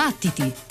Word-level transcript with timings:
Battiti! 0.00 0.69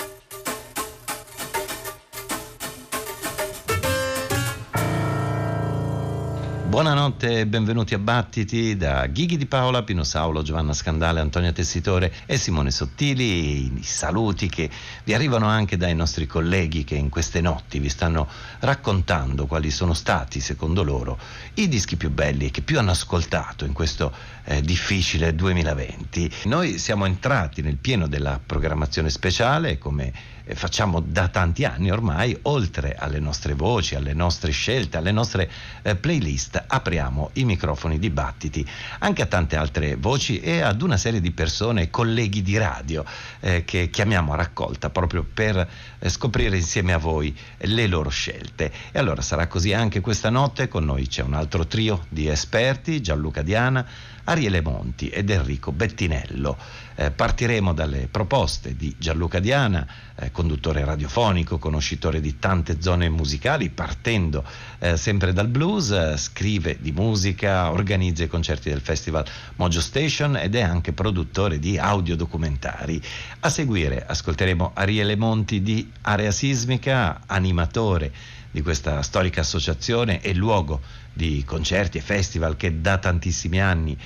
Buonanotte 6.80 7.40
e 7.40 7.46
benvenuti 7.46 7.94
a 7.94 8.00
Battiti 8.00 8.78
da 8.78 9.06
Ghighi 9.06 9.36
di 9.36 9.48
Paola, 9.48 9.84
Pino 9.84 10.06
Saulo, 10.06 10.44
Giovanna 10.44 10.72
Scandale, 10.72 11.20
Antonio 11.20 11.52
Tessitore 11.52 12.10
e 12.26 12.38
Simone 12.38 12.72
Sottili. 12.72 13.66
I 13.66 13.84
saluti 13.84 14.48
che 14.48 14.70
vi 15.04 15.14
arrivano 15.14 15.48
anche 15.48 15.76
dai 15.76 15.94
nostri 15.94 16.26
colleghi 16.26 16.86
che 16.86 16.96
in 16.96 17.10
queste 17.10 17.42
notti 17.42 17.80
vi 17.80 17.90
stanno 17.90 18.30
raccontando 18.60 19.46
quali 19.46 19.72
sono 19.72 19.94
stati, 19.94 20.40
secondo 20.40 20.82
loro, 20.82 21.20
i 21.56 21.68
dischi 21.68 21.98
più 21.98 22.12
belli 22.12 22.46
e 22.46 22.52
che 22.52 22.62
più 22.62 22.80
hanno 22.80 22.92
ascoltato 22.92 23.66
in 23.66 23.74
questo 23.74 24.14
eh, 24.46 24.62
difficile 24.62 25.36
2020. 25.36 26.32
Noi 26.46 26.78
siamo 26.78 27.06
entrati 27.06 27.62
nel 27.62 27.76
pieno 27.76 28.08
della 28.08 28.40
programmazione 28.44 29.10
speciale 29.10 29.78
come 29.78 30.14
facciamo 30.56 31.00
da 31.00 31.28
tanti 31.28 31.66
anni 31.66 31.92
ormai, 31.92 32.38
oltre 32.44 32.96
alle 32.96 33.20
nostre 33.20 33.54
voci, 33.54 33.96
alle 33.96 34.14
nostre 34.14 34.52
scelte, 34.52 34.98
alle 34.98 35.12
nostre 35.12 35.50
eh, 35.82 35.96
playlist 35.96 36.64
apriamo 36.68 37.32
i 37.34 37.46
microfoni 37.46 38.00
dibattiti 38.00 38.66
anche 39.00 39.22
a 39.22 39.26
tante 39.26 39.56
altre 39.56 39.96
voci 39.96 40.40
e 40.40 40.62
ad 40.62 40.82
una 40.82 40.98
serie 40.98 41.22
di 41.22 41.32
persone, 41.32 41.90
colleghi 41.90 42.42
di 42.42 42.58
radio, 42.58 43.04
eh, 43.40 43.64
che 43.66 43.90
chiamiamo 43.90 44.34
a 44.34 44.36
raccolta 44.36 44.90
proprio 44.90 45.26
per 45.32 45.68
eh, 46.00 46.10
scoprire 46.10 46.58
insieme 46.58 46.94
a 46.94 46.98
voi 46.98 47.38
le 47.58 47.88
loro 47.88 48.10
scelte. 48.10 48.72
E 48.92 49.00
allora 49.00 49.22
sarà 49.22 49.48
così 49.48 49.74
anche 49.74 50.00
questa 50.00 50.30
notte, 50.30 50.68
con 50.68 50.86
noi 50.86 51.08
c'è 51.08 51.22
un 51.22 51.34
altro 51.34 51.68
trio 51.68 52.06
di 52.10 52.28
esperti, 52.28 53.02
Gianluca 53.02 53.42
Diana, 53.42 53.86
Ariele 54.30 54.62
Monti 54.62 55.10
ed 55.10 55.30
Enrico 55.32 55.72
Bettinello. 55.72 56.56
Eh, 56.96 57.12
partiremo 57.12 57.74
dalle 57.74 58.08
proposte 58.12 58.76
di 58.76 58.94
Gianluca 58.98 59.40
Diana, 59.40 59.88
eh, 60.16 60.32
conduttore 60.32 60.84
radiofonico, 60.86 61.58
conoscitore 61.58 62.20
di 62.20 62.38
tante 62.38 62.82
zone 62.82 63.10
musicali, 63.10 63.70
partendo 63.70 64.44
eh, 64.80 64.98
sempre 64.98 65.34
dal 65.34 65.48
blues, 65.48 65.92
eh, 65.92 66.18
scrive 66.18 66.78
di 66.80 66.92
musica, 66.92 67.72
organizza 67.72 68.24
i 68.24 68.28
concerti 68.28 68.70
del 68.70 68.82
festival 68.82 69.26
Mojo 69.56 69.82
Station 69.82 70.36
ed 70.36 70.56
è 70.56 70.62
anche 70.62 70.94
produttore 70.94 71.58
di 71.58 71.78
audiodocumentari. 71.78 73.02
A 73.40 73.50
seguire 73.50 74.06
ascolteremo 74.06 74.72
Ariele 74.76 75.16
Monti 75.16 75.64
di 75.64 75.90
Area 76.02 76.32
Sismica, 76.32 77.22
animatore 77.26 78.12
di 78.52 78.62
questa 78.62 79.02
storica 79.02 79.42
associazione 79.42 80.22
e 80.22 80.34
luogo 80.34 80.82
di 81.14 81.44
concerti 81.46 81.98
e 81.98 82.02
festival 82.02 82.56
che 82.56 82.82
da 82.82 82.98
tantissimi 82.98 83.62
anni 83.62 83.98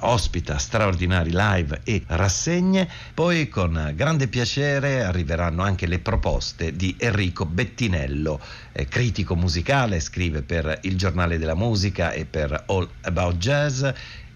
ospita 0.00 0.58
straordinari 0.58 1.30
live 1.32 1.80
e 1.84 2.02
rassegne. 2.06 2.88
Poi 3.14 3.48
con 3.48 3.92
grande 3.94 4.28
piacere 4.28 5.02
arriveranno 5.02 5.62
anche 5.62 5.86
le 5.86 5.98
proposte 5.98 6.74
di 6.74 6.94
Enrico 6.98 7.46
Bettinello, 7.46 8.40
eh, 8.72 8.86
critico 8.86 9.34
musicale, 9.36 10.00
scrive 10.00 10.42
per 10.42 10.78
Il 10.82 10.96
Giornale 10.96 11.38
della 11.38 11.54
Musica 11.54 12.12
e 12.12 12.24
per 12.24 12.64
All 12.66 12.88
About 13.02 13.36
Jazz 13.36 13.84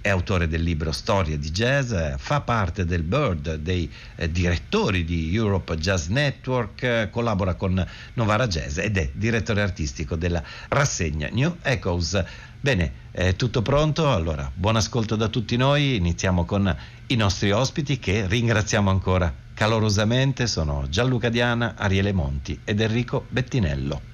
è 0.05 0.11
autore 0.11 0.49
del 0.49 0.63
libro 0.63 0.93
Storie 0.93 1.39
di 1.39 1.51
Jazz, 1.51 1.95
fa 2.19 2.43
parte 2.43 2.85
del 2.85 3.03
board 3.03 3.55
dei 3.55 3.91
eh, 4.17 4.31
direttori 4.31 5.03
di 5.03 5.35
Europe 5.35 5.79
Jazz 5.79 6.09
Network, 6.09 6.83
eh, 6.83 7.09
collabora 7.11 7.55
con 7.55 7.83
Novara 8.13 8.47
Jazz 8.47 8.77
ed 8.77 8.99
è 8.99 9.09
direttore 9.15 9.63
artistico 9.63 10.15
della 10.15 10.43
rassegna 10.69 11.31
New 11.33 11.57
Echoes. 11.63 12.23
Bene, 12.65 12.93
è 13.11 13.37
tutto 13.37 13.61
pronto? 13.61 14.11
Allora, 14.11 14.51
buon 14.55 14.77
ascolto 14.77 15.17
da 15.17 15.29
tutti 15.29 15.55
noi. 15.59 15.97
Iniziamo 15.97 16.47
con 16.47 16.75
i 17.09 17.15
nostri 17.15 17.51
ospiti 17.51 17.99
che 17.99 18.27
ringraziamo 18.27 18.89
ancora 18.89 19.31
calorosamente. 19.53 20.47
Sono 20.47 20.89
Gianluca 20.89 21.29
Diana, 21.29 21.75
Ariele 21.77 22.15
Monti 22.15 22.59
ed 22.65 22.81
Enrico 22.81 23.27
Bettinello. 23.29 24.14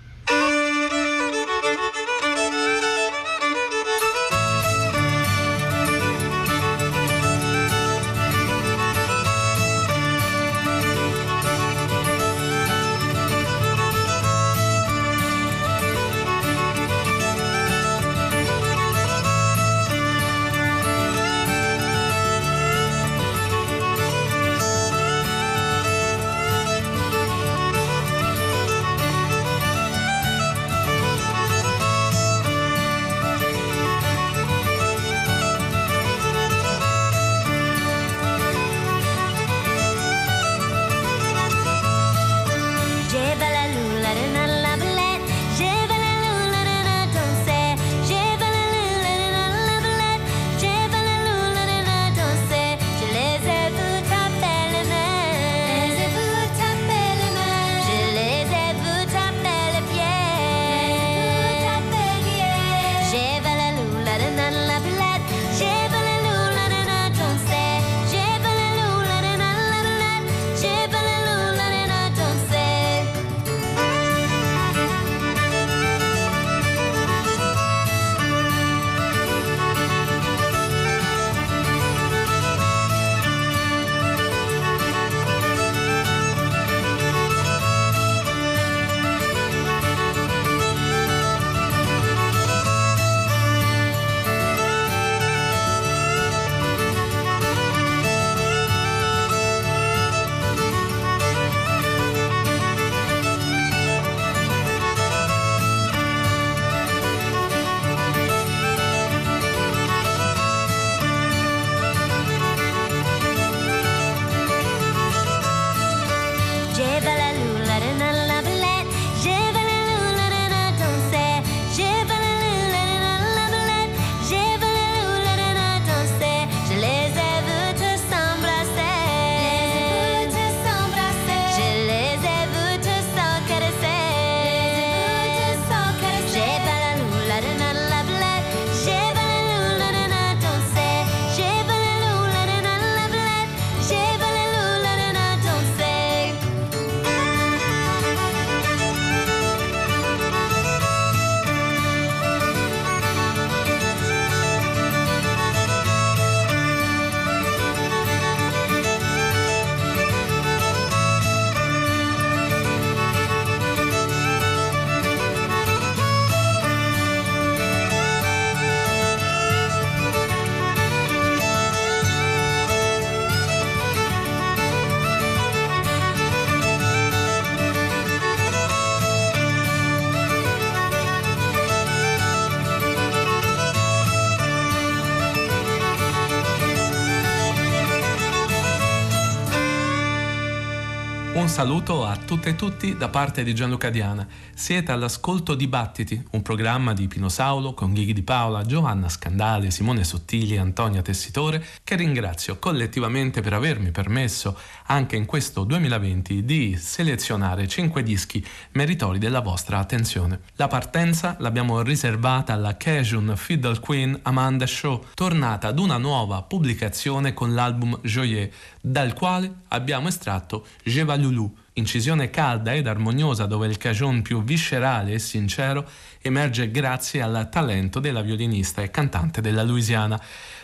Saluto 191.51 192.07
a 192.07 192.17
tutte 192.17 192.51
e 192.51 192.55
tutti 192.55 192.97
da 192.97 193.09
parte 193.09 193.43
di 193.43 193.53
Gianluca 193.53 193.91
Diana. 193.91 194.25
Siete 194.55 194.93
all'ascolto 194.93 195.57
Dibattiti, 195.57 196.25
un 196.31 196.43
programma 196.43 196.93
di 196.93 197.09
Pino 197.09 197.29
Saulo 197.29 197.75
con 197.75 197.93
Ghighi 197.93 198.13
di 198.13 198.23
Paola, 198.23 198.65
Giovanna 198.65 199.09
Scandale, 199.31 199.71
Simone 199.71 200.03
Sottili 200.03 200.57
Antonia 200.57 201.03
Tessitore, 201.03 201.65
che 201.85 201.95
ringrazio 201.95 202.59
collettivamente 202.59 203.41
per 203.41 203.53
avermi 203.53 203.93
permesso, 203.93 204.59
anche 204.87 205.15
in 205.15 205.25
questo 205.25 205.63
2020, 205.63 206.45
di 206.45 206.77
selezionare 206.77 207.69
5 207.69 208.03
dischi 208.03 208.45
meritori 208.73 209.21
della 209.21 209.41
vostra 209.41 209.79
attenzione. 209.79 210.41
La 210.57 210.67
partenza 210.67 211.37
l'abbiamo 211.39 211.81
riservata 211.83 212.55
alla 212.55 212.77
Cajun 212.77 213.35
Fiddle 213.37 213.79
Queen 213.79 214.19
Amanda 214.23 214.67
Shaw, 214.67 215.05
tornata 215.15 215.69
ad 215.69 215.79
una 215.79 215.97
nuova 215.97 216.43
pubblicazione 216.43 217.33
con 217.33 217.55
l'album 217.55 218.01
Joyeux, 218.03 218.53
dal 218.81 219.15
quale 219.15 219.53
abbiamo 219.69 220.09
estratto 220.09 220.67
Je 220.83 221.05
Lulu, 221.05 221.57
incisione 221.81 222.31
calda 222.31 222.73
ed 222.73 222.87
armoniosa 222.87 223.47
dove 223.47 223.67
il 223.67 223.77
cajon 223.77 224.23
più 224.23 224.45
viscerale 224.45 225.15
e 225.15 225.19
sincero 225.19 225.89
emerge 226.23 226.71
grazie 226.71 227.23
al 227.23 227.49
talento 227.51 227.99
della 227.99 228.21
violinista 228.21 228.83
e 228.83 228.91
cantante 228.91 229.41
della 229.41 229.65
Louisiana, 229.65 230.21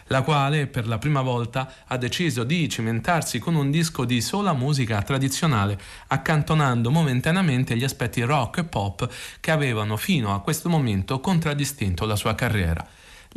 la 0.09 0.23
quale 0.23 0.69
per 0.69 0.87
la 0.87 0.99
prima 0.99 1.23
volta 1.23 1.73
ha 1.87 1.97
deciso 1.97 2.45
di 2.45 2.69
cimentarsi 2.69 3.39
con 3.39 3.57
un 3.57 3.71
disco 3.71 4.05
di 4.05 4.21
sola 4.21 4.53
musica 4.53 5.03
tradizionale, 5.03 5.79
accantonando 6.07 6.91
momentaneamente 6.91 7.77
gli 7.77 7.85
aspetti 7.85 8.23
rock 8.23 8.59
e 8.59 8.65
pop 8.65 9.09
che 9.41 9.51
avevano 9.51 9.97
fino 9.97 10.33
a 10.33 10.41
questo 10.41 10.69
momento 10.69 11.19
contraddistinto 11.19 12.07
la 12.07 12.17
sua 12.17 12.35
carriera. 12.35 12.87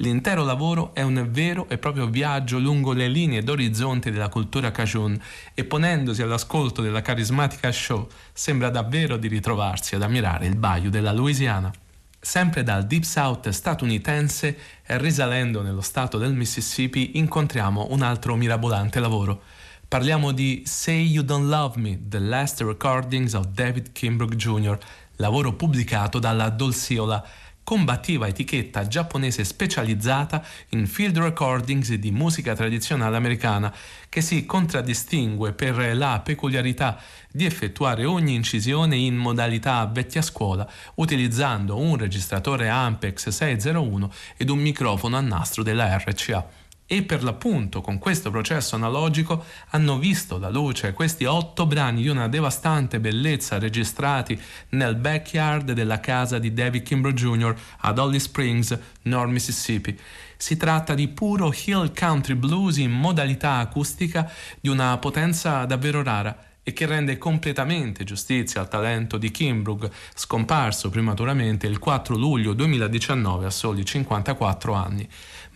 L'intero 0.02 0.46
lavoro 0.46 0.96
è 0.96 1.02
un 1.02 1.28
vero 1.30 1.68
e 1.68 1.78
proprio 1.78 2.08
viaggio 2.08 2.58
lungo 2.58 2.94
le 2.94 3.10
linee 3.10 3.44
d'orizzonte 3.44 4.12
della 4.12 4.30
cultura 4.30 4.72
cajun 4.72 5.20
e 5.54 5.66
ponendosi 5.66 6.22
all'ascolto 6.22 6.82
della 6.82 7.02
carismatica 7.02 7.70
show 7.70 8.08
sembra 8.32 8.70
davvero 8.70 9.18
di 9.18 9.28
ritrovarsi 9.28 9.96
ad 9.96 10.04
ammirare 10.04 10.46
il 10.46 10.56
Bayou 10.56 10.90
della 10.90 11.12
Louisiana. 11.12 11.70
Sempre 12.18 12.64
dal 12.64 12.88
Deep 12.88 13.04
South 13.04 13.50
statunitense 13.50 14.58
e 14.86 14.98
risalendo 14.98 15.62
nello 15.62 15.82
stato 15.82 16.18
del 16.18 16.34
Mississippi 16.34 17.18
incontriamo 17.18 17.88
un 17.90 18.02
altro 18.02 18.38
mirabolante 18.38 19.02
lavoro. 19.02 19.42
Parliamo 19.86 20.32
di 20.32 20.64
Say 20.66 21.08
You 21.08 21.26
Don't 21.26 21.50
Love 21.50 21.78
Me, 21.78 22.00
The 22.08 22.20
Last 22.20 22.62
Recordings 22.62 23.34
of 23.34 23.48
David 23.48 23.92
Kimbrough 23.92 24.36
Jr., 24.36 24.78
lavoro 25.18 25.54
pubblicato 25.56 26.20
dalla 26.20 26.48
Dolciola 26.48 27.22
combattiva 27.70 28.28
etichetta 28.28 28.88
giapponese 28.88 29.44
specializzata 29.44 30.44
in 30.70 30.88
field 30.88 31.20
recordings 31.20 31.94
di 31.94 32.10
musica 32.10 32.56
tradizionale 32.56 33.16
americana, 33.16 33.72
che 34.10 34.22
si 34.22 34.44
contraddistingue 34.48 35.54
per 35.54 35.96
la 35.96 36.20
peculiarità 36.24 37.00
di 37.32 37.46
effettuare 37.46 38.06
ogni 38.06 38.34
incisione 38.34 38.96
in 38.96 39.16
modalità 39.16 39.86
vecchia 39.86 40.24
scuola, 40.24 40.68
utilizzando 40.96 41.78
un 41.78 41.96
registratore 41.96 42.70
Ampex 42.70 43.30
601 43.30 44.12
ed 44.36 44.50
un 44.50 44.58
microfono 44.58 45.18
a 45.18 45.22
nastro 45.22 45.62
della 45.62 45.96
RCA 45.96 46.69
e 46.92 47.04
per 47.04 47.24
l'appunto 47.24 47.82
con 47.82 48.00
questo 48.00 48.32
processo 48.32 48.74
analogico 48.74 49.46
hanno 49.70 50.00
visto 50.00 50.40
la 50.40 50.50
luce 50.50 50.92
questi 50.94 51.24
otto 51.24 51.68
brani 51.68 52.02
di 52.02 52.08
una 52.08 52.28
devastante 52.28 53.00
bellezza 53.00 53.60
registrati 53.60 54.42
nel 54.70 54.96
backyard 54.96 55.74
della 55.74 56.00
casa 56.00 56.40
di 56.40 56.52
David 56.52 56.82
Kimbrough 56.82 57.16
Jr. 57.16 57.56
ad 57.82 58.00
Holly 58.00 58.20
Springs, 58.20 58.76
North 59.04 59.30
Mississippi. 59.30 60.00
Si 60.36 60.58
tratta 60.58 60.96
di 60.96 61.08
puro 61.10 61.54
hill 61.54 61.94
country 61.94 62.34
blues 62.34 62.78
in 62.78 62.90
modalità 62.90 63.58
acustica 63.58 64.28
di 64.60 64.70
una 64.70 64.98
potenza 64.98 65.66
davvero 65.66 66.02
rara 66.02 66.48
e 66.64 66.74
che 66.74 66.86
rende 66.86 67.18
completamente 67.18 68.04
giustizia 68.04 68.62
al 68.62 68.68
talento 68.68 69.18
di 69.18 69.32
Kimbrough, 69.32 69.90
scomparso 70.14 70.90
prematuramente 70.90 71.68
il 71.68 71.80
4 71.80 72.16
luglio 72.16 72.54
2019 72.54 73.46
a 73.46 73.50
soli 73.50 73.84
54 73.84 74.74
anni. 74.74 75.10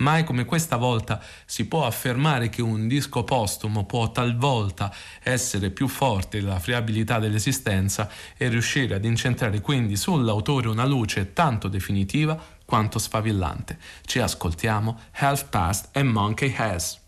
Mai 0.04 0.26
come 0.26 0.44
questa 0.44 0.76
volta 0.76 1.22
si 1.46 1.66
può 1.66 1.86
affermare 1.86 2.50
che 2.50 2.62
un 2.62 2.90
disco 2.90 3.24
postumo 3.24 3.86
può 3.86 4.12
talvolta 4.12 4.94
essere 5.24 5.70
più 5.70 5.88
forte 5.88 6.42
della 6.42 6.60
friabilità 6.60 7.20
dell'esistenza 7.20 8.10
e 8.36 8.50
riuscire 8.50 8.96
ad 8.96 9.06
incentrare 9.06 9.62
quindi 9.62 9.96
sull'autore 9.96 10.68
una 10.68 10.84
luce 10.84 11.32
tanto 11.32 11.70
definitiva 11.70 12.38
quanto 12.66 13.00
sfavillante. 13.00 13.78
Ci 14.04 14.20
ascoltiamo 14.20 15.00
Half 15.12 15.46
Past 15.46 15.88
and 15.94 16.10
Monkey 16.10 16.54
Has. 16.58 17.00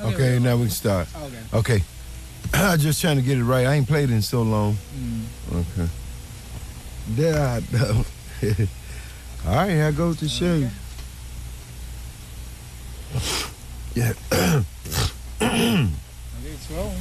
Okay, 0.00 0.38
now 0.38 0.54
we 0.54 0.62
can 0.62 0.70
start. 0.70 1.08
Okay. 1.50 1.84
I'm 2.54 2.78
just 2.78 3.00
trying 3.00 3.16
to 3.16 3.22
get 3.22 3.36
it 3.36 3.44
right. 3.44 3.66
I 3.66 3.74
ain't 3.74 3.86
played 3.86 4.08
in 4.08 4.22
so 4.22 4.42
long. 4.42 4.78
Mm. 4.96 5.24
Okay. 5.52 5.88
There 7.16 7.38
I 7.38 8.64
All 9.46 9.54
right, 9.54 9.70
here 9.70 9.92
goes 9.92 10.20
the 10.20 10.28
show. 10.28 10.68
Yeah. 13.94 14.12
okay, 15.40 15.84
slow. 16.60 16.92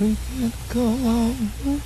We 0.00 0.16
can 0.16 0.52
go 0.72 0.84
on. 0.84 1.82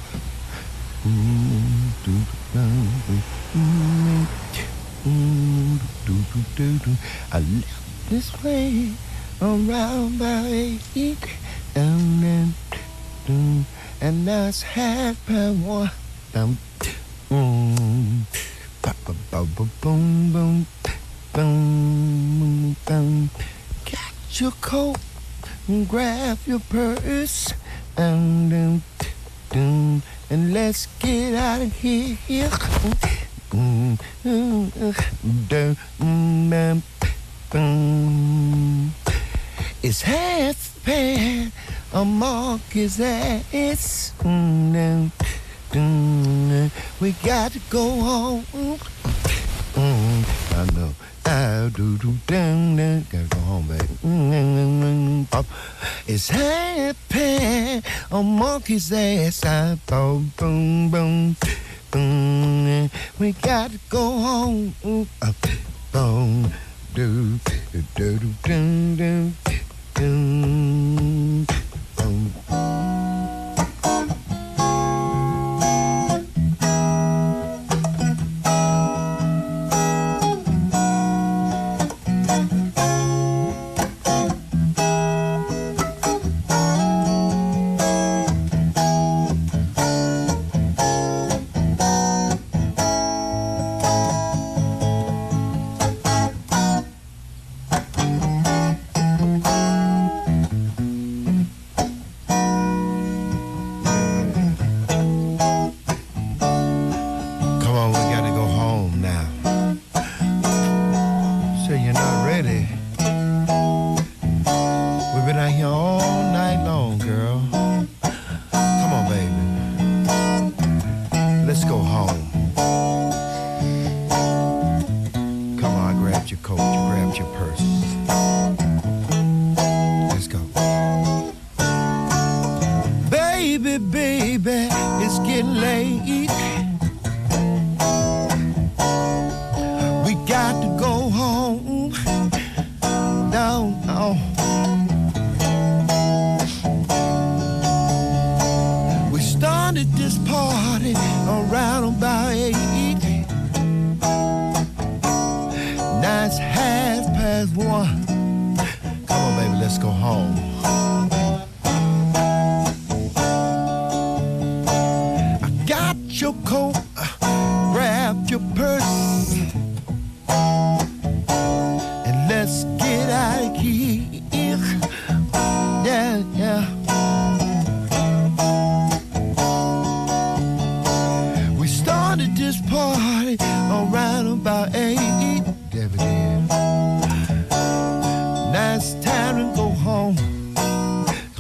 I 7.33 7.39
live 7.39 8.09
this 8.09 8.45
way 8.45 8.93
around 9.41 10.19
by 10.19 10.79
eight 10.95 11.19
and 11.75 12.23
then 12.23 12.55
and 14.03 14.27
that's 14.27 14.63
half 14.63 15.15
past 15.27 15.57
one. 15.59 15.91
Boom, 16.33 16.59
boom, 17.29 18.27
boom, 19.31 19.71
boom, 19.81 20.67
boom, 21.33 22.77
boom. 22.85 23.31
Get 23.85 24.41
your 24.41 24.51
coat 24.61 24.99
and 25.69 25.89
grab 25.89 26.39
your 26.47 26.59
purse 26.59 27.55
and 27.97 28.53
um, 28.53 28.83
boom, 29.51 30.03
and 30.29 30.53
let's 30.53 30.87
get 30.99 31.35
out 31.35 31.63
of 31.63 31.73
here. 31.73 32.19
It's 39.85 40.03
half 40.03 40.85
past 40.85 41.53
a 41.95 42.05
mark 42.05 42.75
is 42.75 42.99
mm, 45.73 46.71
we 47.01 47.13
got 47.25 47.53
to 47.53 47.61
go 47.71 47.89
home. 48.01 48.45
Mm, 49.75 50.25
I 50.57 50.65
know. 50.75 50.95
I 51.25 51.71
do 51.75 51.97
do 51.99 52.15
dun 52.27 52.77
dun. 52.77 53.07
Gotta 53.11 53.29
go 53.29 53.41
home, 53.41 53.69
baby. 53.69 53.85
Mm, 54.05 55.27
mm, 55.29 55.47
it's 56.07 56.29
happy. 56.29 57.83
A 58.11 58.23
monkey's 58.23 58.93
ass. 58.93 59.45
I 59.45 59.79
boom 59.87 60.91
boom 60.91 61.37
boom. 61.91 62.91
We 63.19 63.33
got 63.33 63.71
to 63.71 63.79
go 63.89 64.11
home. 64.19 64.75
Boom 65.93 66.53
do 66.95 67.39
do 67.73 67.83
do 67.95 68.19
do 68.43 68.97
do 68.97 69.33
do. 71.47 71.72
Oh. 72.05 72.92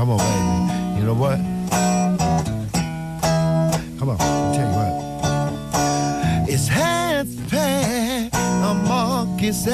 Come 0.03 0.11
on, 0.11 0.19
baby. 0.19 0.99
You 0.99 1.07
know 1.07 1.15
what? 1.15 1.39
Come 4.01 4.11
on, 4.11 4.17
I'll 4.19 4.53
tell 4.53 4.67
you 4.69 4.75
what. 4.75 6.49
It's 6.51 6.67
half 6.67 7.29
past 7.49 8.35
a 8.35 8.75
monkey's 8.89 9.65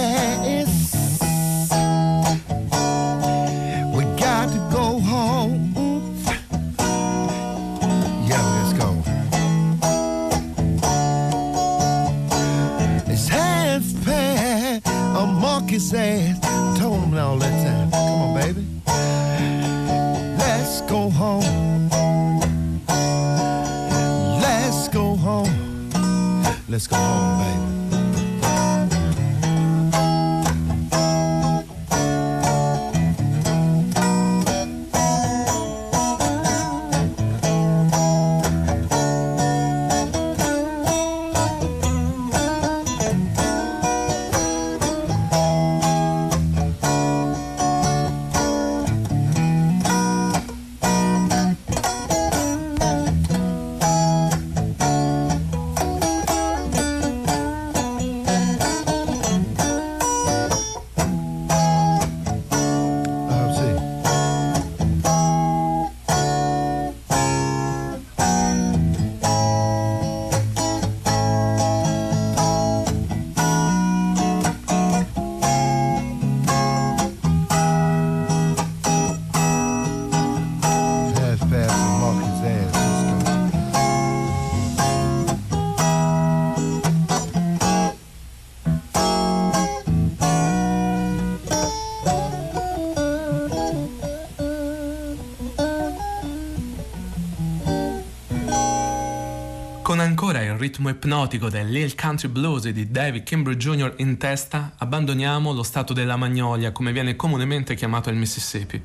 ritmo 100.69 100.91
ipnotico 100.91 101.49
del 101.49 101.71
Lil 101.71 101.95
Country 101.95 102.29
Blues 102.29 102.69
di 102.69 102.91
David 102.91 103.23
Kimbrough 103.23 103.57
Jr. 103.57 103.95
in 103.97 104.19
testa, 104.19 104.75
abbandoniamo 104.77 105.55
lo 105.55 105.63
stato 105.63 105.95
della 105.95 106.17
Magnolia, 106.17 106.73
come 106.73 106.93
viene 106.93 107.17
comunemente 107.17 107.75
chiamato 107.75 108.11
il 108.11 108.17
Mississippi. 108.17 108.83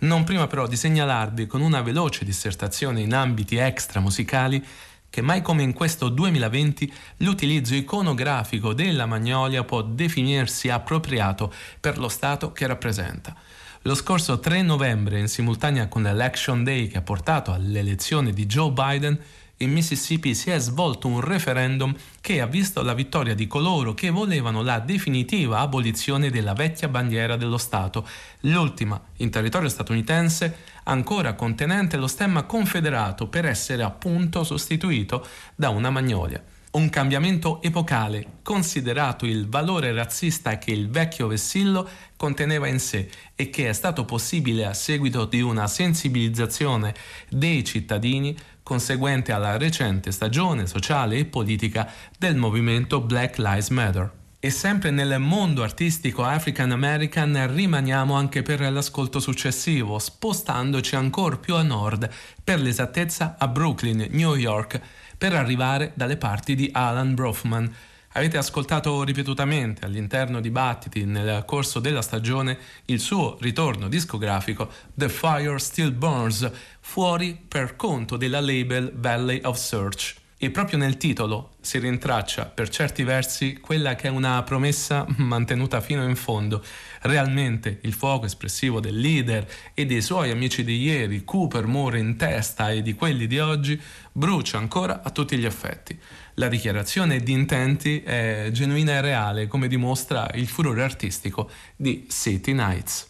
Non 0.00 0.24
prima 0.24 0.48
però 0.48 0.66
di 0.66 0.74
segnalarvi 0.74 1.46
con 1.46 1.60
una 1.60 1.82
veloce 1.82 2.24
dissertazione 2.24 3.00
in 3.00 3.14
ambiti 3.14 3.54
extra 3.54 4.00
musicali 4.00 4.60
che 5.08 5.20
mai 5.20 5.40
come 5.40 5.62
in 5.62 5.72
questo 5.72 6.08
2020 6.08 6.92
l'utilizzo 7.18 7.76
iconografico 7.76 8.74
della 8.74 9.06
Magnolia 9.06 9.62
può 9.62 9.82
definirsi 9.82 10.68
appropriato 10.68 11.52
per 11.78 11.96
lo 11.96 12.08
stato 12.08 12.50
che 12.50 12.66
rappresenta. 12.66 13.36
Lo 13.82 13.94
scorso 13.94 14.40
3 14.40 14.62
novembre, 14.62 15.20
in 15.20 15.28
simultanea 15.28 15.86
con 15.86 16.02
l'Election 16.02 16.64
Day 16.64 16.88
che 16.88 16.98
ha 16.98 17.02
portato 17.02 17.52
all'elezione 17.52 18.32
di 18.32 18.46
Joe 18.46 18.72
Biden, 18.72 19.18
in 19.62 19.72
Mississippi 19.72 20.34
si 20.34 20.50
è 20.50 20.58
svolto 20.58 21.06
un 21.06 21.20
referendum 21.20 21.94
che 22.20 22.40
ha 22.40 22.46
visto 22.46 22.82
la 22.82 22.94
vittoria 22.94 23.34
di 23.34 23.46
coloro 23.46 23.92
che 23.92 24.10
volevano 24.10 24.62
la 24.62 24.78
definitiva 24.78 25.58
abolizione 25.58 26.30
della 26.30 26.54
vecchia 26.54 26.88
bandiera 26.88 27.36
dello 27.36 27.58
Stato, 27.58 28.06
l'ultima 28.40 29.00
in 29.16 29.30
territorio 29.30 29.68
statunitense 29.68 30.56
ancora 30.84 31.34
contenente 31.34 31.98
lo 31.98 32.06
stemma 32.06 32.44
confederato 32.44 33.28
per 33.28 33.44
essere 33.44 33.82
appunto 33.82 34.44
sostituito 34.44 35.26
da 35.54 35.68
una 35.68 35.90
magnolia. 35.90 36.42
Un 36.72 36.88
cambiamento 36.88 37.60
epocale, 37.62 38.38
considerato 38.42 39.26
il 39.26 39.48
valore 39.48 39.92
razzista 39.92 40.56
che 40.56 40.70
il 40.70 40.88
vecchio 40.88 41.26
vessillo 41.26 41.88
conteneva 42.20 42.66
in 42.66 42.78
sé 42.78 43.08
e 43.34 43.48
che 43.48 43.70
è 43.70 43.72
stato 43.72 44.04
possibile 44.04 44.66
a 44.66 44.74
seguito 44.74 45.24
di 45.24 45.40
una 45.40 45.66
sensibilizzazione 45.66 46.94
dei 47.30 47.64
cittadini 47.64 48.36
conseguente 48.62 49.32
alla 49.32 49.56
recente 49.56 50.12
stagione 50.12 50.66
sociale 50.66 51.16
e 51.16 51.24
politica 51.24 51.90
del 52.18 52.36
movimento 52.36 53.00
Black 53.00 53.38
Lives 53.38 53.70
Matter. 53.70 54.12
E 54.38 54.50
sempre 54.50 54.90
nel 54.90 55.18
mondo 55.18 55.62
artistico 55.62 56.22
African 56.22 56.72
American 56.72 57.54
rimaniamo 57.54 58.12
anche 58.12 58.42
per 58.42 58.60
l'ascolto 58.70 59.18
successivo, 59.18 59.98
spostandoci 59.98 60.96
ancora 60.96 61.38
più 61.38 61.54
a 61.54 61.62
nord, 61.62 62.06
per 62.44 62.60
l'esattezza 62.60 63.36
a 63.38 63.48
Brooklyn, 63.48 64.08
New 64.10 64.34
York, 64.34 64.78
per 65.16 65.32
arrivare 65.32 65.92
dalle 65.94 66.18
parti 66.18 66.54
di 66.54 66.68
Alan 66.70 67.14
Brofman. 67.14 67.74
Avete 68.14 68.38
ascoltato 68.38 69.04
ripetutamente 69.04 69.84
all'interno 69.84 70.40
di 70.40 70.50
Battiti 70.50 71.04
nel 71.04 71.44
corso 71.46 71.78
della 71.78 72.02
stagione 72.02 72.58
il 72.86 72.98
suo 72.98 73.36
ritorno 73.40 73.86
discografico 73.86 74.68
The 74.92 75.08
Fire 75.08 75.60
Still 75.60 75.96
Burns, 75.96 76.50
fuori 76.80 77.40
per 77.46 77.76
conto 77.76 78.16
della 78.16 78.40
label 78.40 78.90
Valley 78.96 79.40
of 79.44 79.56
Search. 79.56 80.16
E 80.36 80.50
proprio 80.50 80.76
nel 80.78 80.96
titolo 80.96 81.50
si 81.60 81.78
rintraccia 81.78 82.46
per 82.46 82.68
certi 82.68 83.04
versi 83.04 83.58
quella 83.60 83.94
che 83.94 84.08
è 84.08 84.10
una 84.10 84.42
promessa 84.42 85.06
mantenuta 85.18 85.80
fino 85.80 86.02
in 86.02 86.16
fondo. 86.16 86.64
Realmente 87.02 87.78
il 87.82 87.92
fuoco 87.92 88.26
espressivo 88.26 88.80
del 88.80 88.98
leader 88.98 89.46
e 89.72 89.86
dei 89.86 90.02
suoi 90.02 90.32
amici 90.32 90.64
di 90.64 90.80
ieri, 90.82 91.22
Cooper 91.24 91.66
Moore 91.66 92.00
in 92.00 92.16
testa 92.16 92.72
e 92.72 92.82
di 92.82 92.94
quelli 92.94 93.28
di 93.28 93.38
oggi, 93.38 93.80
brucia 94.10 94.58
ancora 94.58 95.02
a 95.04 95.10
tutti 95.10 95.36
gli 95.36 95.44
effetti. 95.44 95.96
La 96.34 96.48
dichiarazione 96.48 97.20
di 97.20 97.32
intenti 97.32 98.02
è 98.02 98.48
genuina 98.52 98.92
e 98.92 99.00
reale, 99.00 99.46
come 99.46 99.68
dimostra 99.68 100.30
il 100.34 100.46
furore 100.46 100.82
artistico 100.82 101.50
di 101.76 102.06
City 102.08 102.52
Nights. 102.52 103.08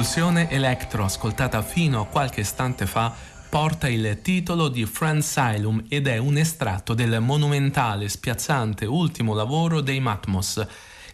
Compulsione 0.00 0.50
electro 0.50 1.04
ascoltata 1.04 1.60
fino 1.60 2.00
a 2.00 2.06
qualche 2.06 2.40
istante 2.40 2.86
fa 2.86 3.14
porta 3.50 3.86
il 3.86 4.20
titolo 4.22 4.68
di 4.68 4.86
Francylum 4.86 5.84
ed 5.90 6.06
è 6.06 6.16
un 6.16 6.38
estratto 6.38 6.94
del 6.94 7.20
monumentale, 7.20 8.08
spiazzante 8.08 8.86
ultimo 8.86 9.34
lavoro 9.34 9.82
dei 9.82 10.00
Matmos. 10.00 10.66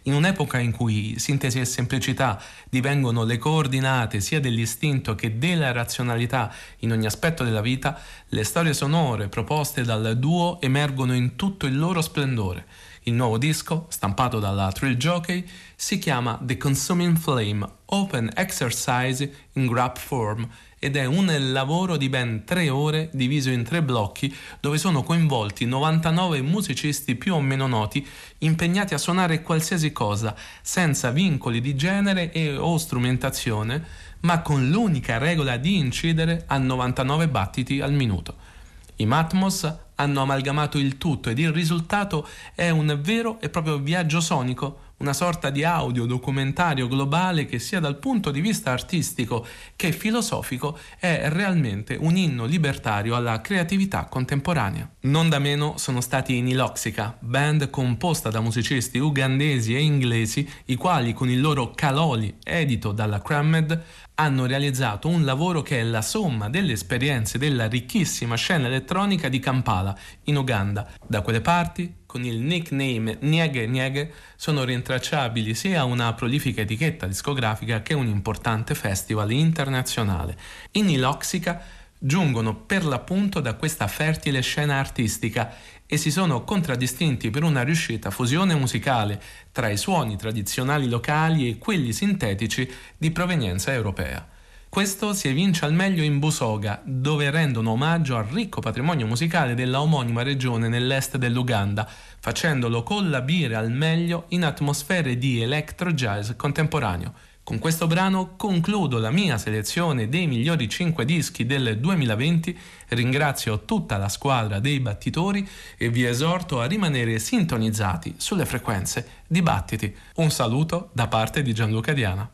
In 0.03 0.13
un'epoca 0.13 0.57
in 0.59 0.71
cui 0.71 1.19
sintesi 1.19 1.59
e 1.59 1.65
semplicità 1.65 2.41
divengono 2.69 3.25
le 3.25 3.37
coordinate 3.37 4.21
sia 4.21 4.39
dell'istinto 4.39 5.15
che 5.15 5.37
della 5.37 5.73
razionalità 5.73 6.49
in 6.79 6.93
ogni 6.93 7.07
aspetto 7.07 7.43
della 7.43 7.59
vita, 7.59 7.99
le 8.29 8.45
storie 8.45 8.73
sonore 8.73 9.27
proposte 9.27 9.83
dal 9.83 10.17
duo 10.17 10.61
emergono 10.61 11.13
in 11.13 11.35
tutto 11.35 11.65
il 11.65 11.77
loro 11.77 12.01
splendore. 12.01 12.65
Il 13.07 13.13
nuovo 13.13 13.37
disco, 13.37 13.85
stampato 13.87 14.37
dalla 14.37 14.69
Trill 14.73 14.95
Jockey, 14.95 15.47
si 15.77 15.97
chiama 15.97 16.37
The 16.41 16.57
Consuming 16.57 17.15
Flame 17.15 17.65
Open 17.85 18.29
Exercise 18.35 19.47
in 19.53 19.65
Grab 19.65 19.97
Form 19.97 20.45
ed 20.77 20.97
è 20.97 21.05
un 21.05 21.33
lavoro 21.53 21.95
di 21.95 22.09
ben 22.09 22.43
tre 22.43 22.67
ore 22.69 23.09
diviso 23.13 23.49
in 23.49 23.63
tre 23.63 23.81
blocchi 23.81 24.35
dove 24.59 24.77
sono 24.77 25.03
coinvolti 25.03 25.65
99 25.65 26.41
musicisti 26.41 27.15
più 27.15 27.33
o 27.33 27.39
meno 27.39 27.65
noti 27.65 28.05
impegnati 28.39 28.93
a 28.93 28.97
suonare 28.97 29.41
qualsiasi 29.41 29.93
cosa 29.93 30.35
senza 30.61 31.09
vincoli 31.09 31.61
di 31.61 31.77
genere 31.77 32.33
e 32.33 32.57
o 32.57 32.77
strumentazione 32.77 33.85
ma 34.21 34.41
con 34.41 34.69
l'unica 34.69 35.17
regola 35.17 35.55
di 35.55 35.77
incidere 35.77 36.43
a 36.47 36.57
99 36.57 37.29
battiti 37.29 37.79
al 37.79 37.93
minuto. 37.93 38.56
I 38.99 39.05
Matmos 39.05 39.71
hanno 39.95 40.21
amalgamato 40.21 40.79
il 40.79 40.97
tutto 40.97 41.29
ed 41.29 41.37
il 41.37 41.51
risultato 41.51 42.27
è 42.55 42.69
un 42.69 42.97
vero 43.01 43.39
e 43.39 43.49
proprio 43.49 43.77
viaggio 43.77 44.19
sonico, 44.19 44.86
una 44.97 45.13
sorta 45.13 45.49
di 45.49 45.63
audio 45.63 46.05
documentario 46.05 46.87
globale 46.87 47.45
che 47.45 47.59
sia 47.59 47.79
dal 47.79 47.97
punto 47.97 48.31
di 48.31 48.41
vista 48.41 48.71
artistico 48.71 49.45
che 49.75 49.91
filosofico 49.91 50.77
è 50.99 51.29
realmente 51.29 51.97
un 51.99 52.15
inno 52.15 52.45
libertario 52.45 53.15
alla 53.15 53.39
creatività 53.41 54.05
contemporanea. 54.05 54.89
Non 55.01 55.29
da 55.29 55.39
meno 55.39 55.77
sono 55.77 56.01
stati 56.01 56.35
i 56.35 56.41
Niloxica, 56.41 57.15
band 57.19 57.69
composta 57.69 58.29
da 58.29 58.39
musicisti 58.39 58.97
ugandesi 58.97 59.75
e 59.75 59.81
inglesi, 59.81 60.49
i 60.65 60.75
quali 60.75 61.13
con 61.13 61.29
il 61.29 61.41
loro 61.41 61.71
Caloli, 61.71 62.35
edito 62.43 62.91
dalla 62.91 63.21
Crammed, 63.21 63.83
hanno 64.19 64.47
realizzato 64.47 65.07
un 65.07 65.23
lavoro 65.23 65.61
che 65.61 65.79
è 65.79 65.83
la 65.83 66.01
somma 66.01 66.49
delle 66.49 66.73
esperienze 66.73 67.37
della 67.37 67.67
ricchissima 67.67 68.35
scena 68.35 68.65
elettronica 68.65 69.29
di 69.29 69.39
Kampala, 69.39 69.95
in 70.23 70.37
Uganda. 70.37 70.89
Da 71.05 71.21
quelle 71.21 71.41
parti, 71.41 71.97
con 72.07 72.23
il 72.23 72.37
nickname 72.39 73.17
Niege 73.19 73.67
Niege, 73.67 74.11
sono 74.35 74.63
rintracciabili 74.63 75.53
sia 75.53 75.83
una 75.83 76.11
prolifica 76.13 76.61
etichetta 76.61 77.05
discografica 77.05 77.83
che 77.83 77.93
un 77.93 78.07
importante 78.07 78.73
festival 78.73 79.31
internazionale. 79.31 80.35
I 80.71 80.81
Niloxica 80.81 81.61
giungono 81.99 82.55
per 82.55 82.85
l'appunto 82.85 83.39
da 83.39 83.55
questa 83.55 83.87
fertile 83.87 84.41
scena 84.41 84.79
artistica 84.79 85.53
e 85.85 85.97
si 85.97 86.09
sono 86.09 86.43
contraddistinti 86.43 87.29
per 87.29 87.43
una 87.43 87.63
riuscita 87.63 88.09
fusione 88.09 88.55
musicale 88.55 89.21
tra 89.51 89.69
i 89.69 89.77
suoni 89.77 90.15
tradizionali 90.15 90.87
locali 90.87 91.49
e 91.49 91.57
quelli 91.57 91.91
sintetici 91.91 92.69
di 92.97 93.11
provenienza 93.11 93.73
europea. 93.73 94.35
Questo 94.69 95.13
si 95.13 95.27
evince 95.27 95.65
al 95.65 95.73
meglio 95.73 96.03
in 96.03 96.19
Busoga, 96.19 96.81
dove 96.83 97.31
rendono 97.31 97.71
omaggio 97.71 98.15
al 98.15 98.25
ricco 98.25 98.61
patrimonio 98.61 99.07
musicale 99.07 99.55
della 99.55 99.81
omonima 99.81 100.21
regione 100.21 100.67
nell'est 100.67 101.17
dell'Uganda, 101.17 101.89
facendolo 102.19 102.83
collabire 102.83 103.55
al 103.55 103.71
meglio 103.71 104.25
in 104.29 104.43
atmosfere 104.43 105.17
di 105.17 105.41
electro 105.41 105.93
jazz 105.93 106.31
contemporaneo. 106.35 107.13
Con 107.47 107.59
questo 107.59 107.87
brano 107.87 108.35
concludo 108.35 108.99
la 108.99 109.09
mia 109.09 109.37
selezione 109.37 110.09
dei 110.09 110.27
migliori 110.27 110.67
5 110.67 111.05
dischi 111.05 111.45
del 111.45 111.79
2020, 111.79 112.59
ringrazio 112.89 113.63
tutta 113.63 113.95
la 113.95 114.09
squadra 114.09 114.59
dei 114.59 114.81
battitori 114.81 115.47
e 115.77 115.89
vi 115.89 116.03
esorto 116.03 116.59
a 116.59 116.65
rimanere 116.65 117.19
sintonizzati 117.19 118.15
sulle 118.17 118.45
frequenze 118.45 119.07
di 119.25 119.41
Battiti. 119.41 119.95
Un 120.15 120.29
saluto 120.29 120.89
da 120.91 121.07
parte 121.07 121.41
di 121.41 121.53
Gianluca 121.53 121.93
Diana. 121.93 122.29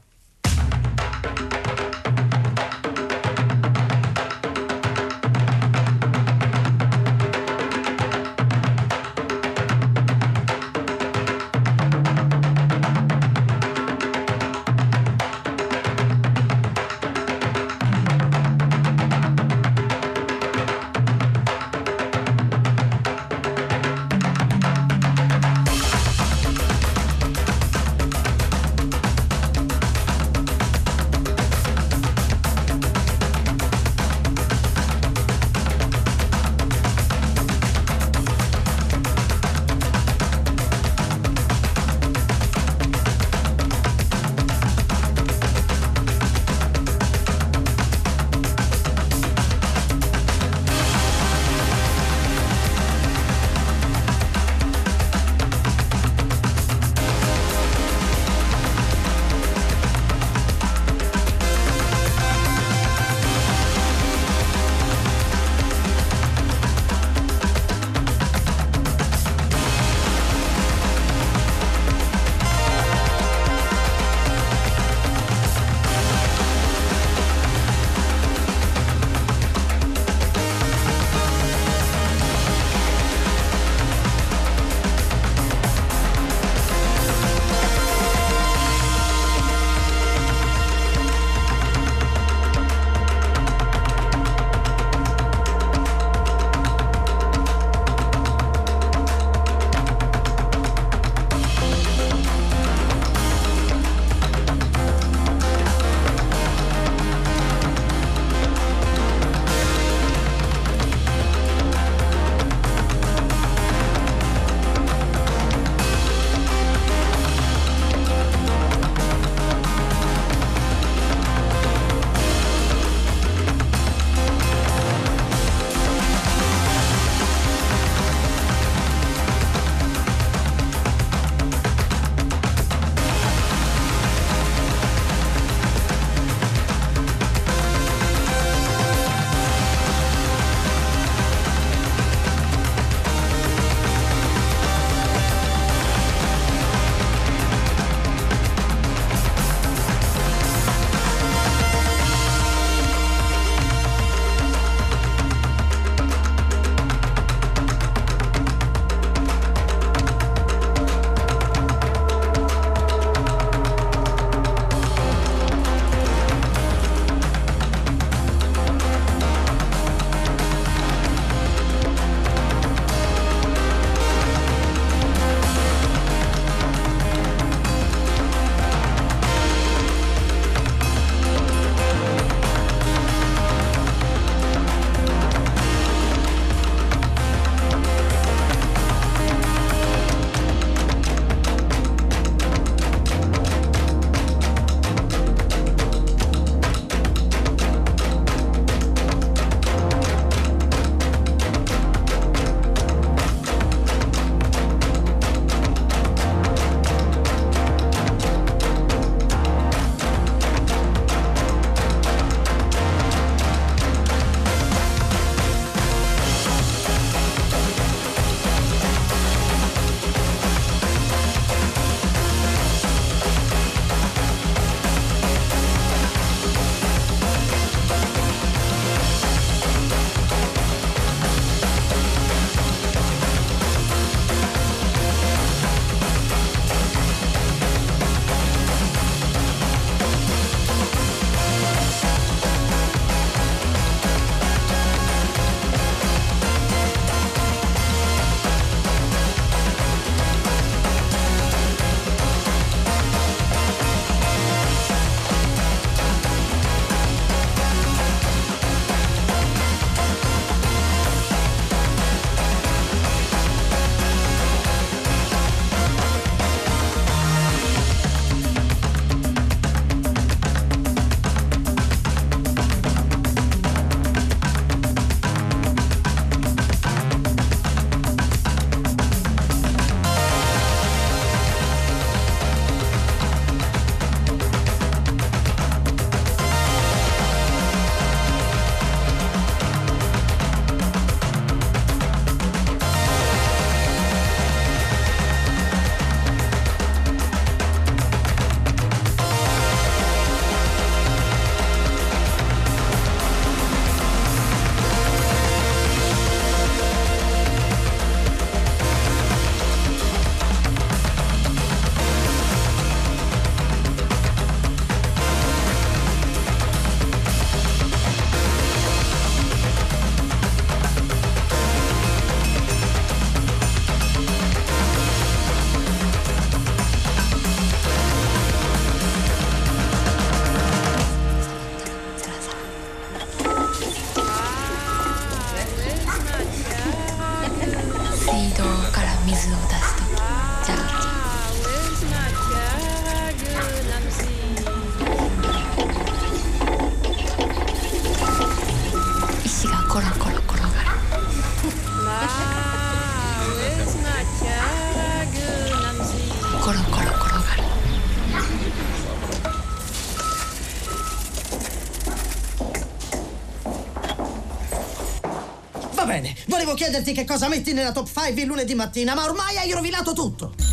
Volevo 366.74 366.90
chiederti 366.90 367.14
che 367.14 367.24
cosa 367.24 367.48
metti 367.50 367.72
nella 367.72 367.92
top 367.92 368.08
5 368.08 368.42
il 368.42 368.48
lunedì 368.48 368.74
mattina, 368.74 369.14
ma 369.14 369.26
ormai 369.26 369.58
hai 369.58 369.72
rovinato 369.72 370.14
tutto. 370.14 370.73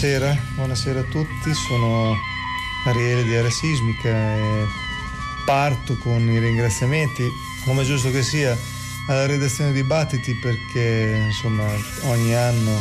Buonasera, 0.00 0.34
buonasera 0.54 1.00
a 1.00 1.02
tutti, 1.02 1.52
sono 1.52 2.16
Ariele 2.86 3.22
di 3.22 3.36
Area 3.36 3.50
Sismica 3.50 4.08
e 4.08 4.64
parto 5.44 5.94
con 5.98 6.22
i 6.22 6.38
ringraziamenti, 6.38 7.28
come 7.66 7.84
giusto 7.84 8.10
che 8.10 8.22
sia, 8.22 8.56
alla 9.08 9.26
redazione 9.26 9.72
di 9.72 9.82
Battiti 9.82 10.34
perché 10.36 11.22
insomma 11.26 11.66
ogni 12.04 12.34
anno, 12.34 12.80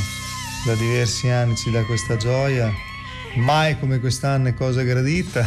da 0.65 0.75
diversi 0.75 1.27
anni 1.27 1.57
ci 1.57 1.69
dà 1.71 1.83
questa 1.83 2.15
gioia, 2.15 2.71
mai 3.35 3.77
come 3.77 3.99
quest'anno 3.99 4.47
è 4.47 4.53
cosa 4.53 4.83
gradita. 4.83 5.45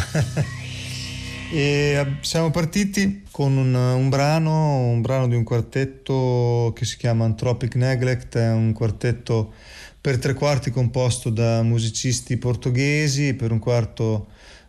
e 1.51 2.17
siamo 2.21 2.51
partiti 2.51 3.25
con 3.31 3.57
un, 3.57 3.75
un, 3.75 4.11
brano, 4.11 4.77
un 4.89 5.01
brano 5.01 5.27
di 5.27 5.37
un 5.37 5.43
quartetto 5.43 6.75
che 6.77 6.85
si 6.85 6.99
chiama 6.99 7.25
Anthropic 7.25 7.77
Neglect, 7.77 8.37
è 8.37 8.51
un 8.51 8.75
quartetto 8.75 9.55
per 10.03 10.19
tre 10.19 10.35
quarti 10.35 10.73
composto 10.73 11.31
da 11.31 11.63
musicisti 11.63 12.37
portoghesi, 12.37 13.35
per 13.35 13.53
un 13.53 13.61
quarto 13.61 14.27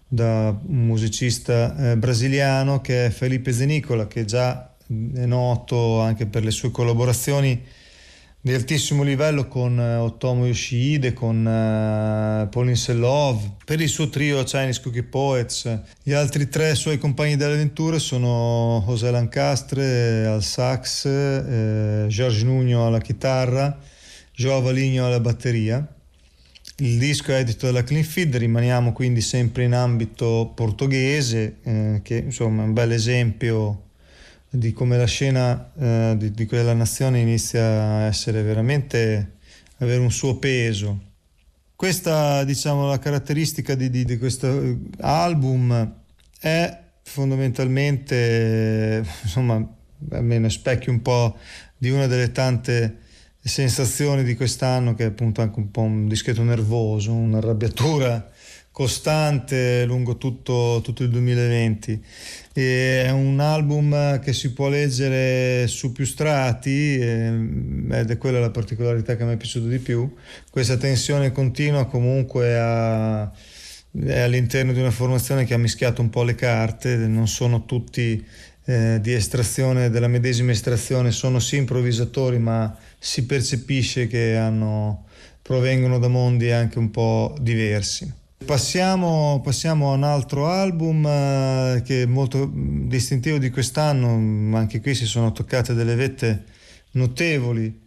da 0.07 0.49
un 0.49 0.85
musicista 0.85 1.75
eh, 1.75 1.97
brasiliano 1.97 2.81
che 2.81 3.07
è 3.07 3.09
Felipe 3.09 3.51
Zenicola, 3.51 4.05
che 4.05 4.25
già 4.25 4.75
è 4.85 5.25
noto 5.25 5.99
anche 6.01 6.27
per 6.27 6.43
le 6.43 6.51
sue 6.51 6.69
collaborazioni 6.69 7.59
di 8.39 8.53
altissimo 8.53 9.01
livello 9.01 9.47
con 9.47 9.79
eh, 9.79 9.95
Otomo 9.95 10.45
Yoshihide, 10.45 11.13
con 11.13 11.47
eh, 11.47 12.47
Pauline 12.51 12.75
Selov, 12.75 13.53
per 13.65 13.81
il 13.81 13.89
suo 13.89 14.09
trio 14.09 14.43
Chinese 14.43 14.81
Cookie 14.81 15.01
Poets. 15.01 15.79
Gli 16.03 16.13
altri 16.13 16.47
tre 16.47 16.75
suoi 16.75 16.99
compagni 16.99 17.37
dell'avventura 17.37 17.97
sono 17.97 18.83
José 18.85 19.09
Lancastre 19.09 20.27
al 20.27 20.43
sax, 20.43 21.05
eh, 21.05 22.05
Georges 22.07 22.43
Nuno 22.43 22.85
alla 22.85 22.99
chitarra 22.99 23.91
Joao 24.35 24.61
Valigno 24.61 25.05
alla 25.05 25.19
batteria 25.19 25.87
il 26.77 26.97
disco 26.97 27.31
è 27.31 27.37
edito 27.37 27.67
dalla 27.67 27.83
Clean 27.83 28.03
Feed, 28.03 28.35
rimaniamo 28.35 28.93
quindi 28.93 29.21
sempre 29.21 29.63
in 29.63 29.73
ambito 29.73 30.51
portoghese, 30.55 31.57
eh, 31.61 31.99
che 32.01 32.17
insomma 32.17 32.63
è 32.63 32.65
un 32.65 32.73
bel 32.73 32.91
esempio 32.91 33.89
di 34.49 34.73
come 34.73 34.97
la 34.97 35.05
scena 35.05 35.71
eh, 35.77 36.15
di, 36.17 36.31
di, 36.31 36.47
quella 36.47 36.73
nazione 36.73 37.19
inizia 37.19 37.63
a 37.63 38.01
essere 38.05 38.41
veramente, 38.41 39.33
avere 39.77 39.99
un 39.99 40.11
suo 40.11 40.37
peso. 40.37 41.11
Questa, 41.75 42.43
diciamo, 42.43 42.87
la 42.87 42.97
caratteristica 42.97 43.75
di, 43.75 43.91
di, 43.91 44.03
di 44.03 44.17
questo 44.17 44.79
album 45.01 45.93
è 46.39 46.79
fondamentalmente, 47.03 49.05
insomma, 49.21 49.63
almeno 50.09 50.49
specchia 50.49 50.91
un 50.91 51.03
po' 51.03 51.37
di 51.77 51.91
una 51.91 52.07
delle 52.07 52.31
tante 52.31 53.01
sensazioni 53.49 54.23
di 54.23 54.35
quest'anno 54.35 54.95
che 54.95 55.03
è 55.03 55.07
appunto 55.07 55.41
anche 55.41 55.59
un 55.59 55.69
po' 55.71 55.81
un 55.81 56.07
dischetto 56.07 56.43
nervoso, 56.43 57.11
un'arrabbiatura 57.11 58.31
costante 58.73 59.85
lungo 59.85 60.17
tutto, 60.17 60.81
tutto 60.83 61.03
il 61.03 61.09
2020. 61.09 62.03
E 62.53 63.03
è 63.05 63.11
un 63.11 63.39
album 63.39 64.19
che 64.19 64.33
si 64.33 64.51
può 64.51 64.67
leggere 64.67 65.67
su 65.67 65.91
più 65.91 66.05
strati 66.05 66.97
ed 66.97 68.09
è 68.09 68.17
quella 68.17 68.39
la 68.39 68.49
particolarità 68.49 69.15
che 69.15 69.25
mi 69.25 69.33
è 69.33 69.37
piaciuta 69.37 69.67
di 69.67 69.77
più. 69.77 70.11
Questa 70.49 70.75
tensione 70.75 71.31
continua 71.31 71.85
comunque 71.85 72.57
a, 72.57 73.31
è 73.91 74.19
all'interno 74.19 74.73
di 74.73 74.79
una 74.79 74.91
formazione 74.91 75.45
che 75.45 75.53
ha 75.53 75.59
mischiato 75.59 76.01
un 76.01 76.09
po' 76.09 76.23
le 76.23 76.33
carte, 76.33 76.95
non 76.95 77.27
sono 77.27 77.65
tutti 77.65 78.25
eh, 78.65 78.97
di 78.99 79.13
estrazione, 79.13 79.91
della 79.91 80.07
medesima 80.07 80.51
estrazione, 80.51 81.11
sono 81.11 81.39
sì 81.39 81.57
improvvisatori 81.57 82.39
ma 82.39 82.75
si 83.03 83.25
percepisce 83.25 84.07
che 84.07 84.37
hanno, 84.37 85.07
provengono 85.41 85.99
da 85.99 86.07
mondi 86.07 86.51
anche 86.51 86.79
un 86.79 86.89
po' 86.89 87.35
diversi. 87.41 88.09
Passiamo, 88.45 89.41
passiamo 89.43 89.91
a 89.91 89.95
un 89.95 90.03
altro 90.03 90.47
album 90.47 91.05
eh, 91.05 91.81
che 91.83 92.03
è 92.03 92.05
molto 92.05 92.49
distintivo 92.53 93.39
di 93.39 93.49
quest'anno, 93.49 94.55
anche 94.57 94.79
qui 94.79 94.95
si 94.95 95.05
sono 95.05 95.33
toccate 95.33 95.73
delle 95.73 95.95
vette 95.95 96.45
notevoli 96.91 97.77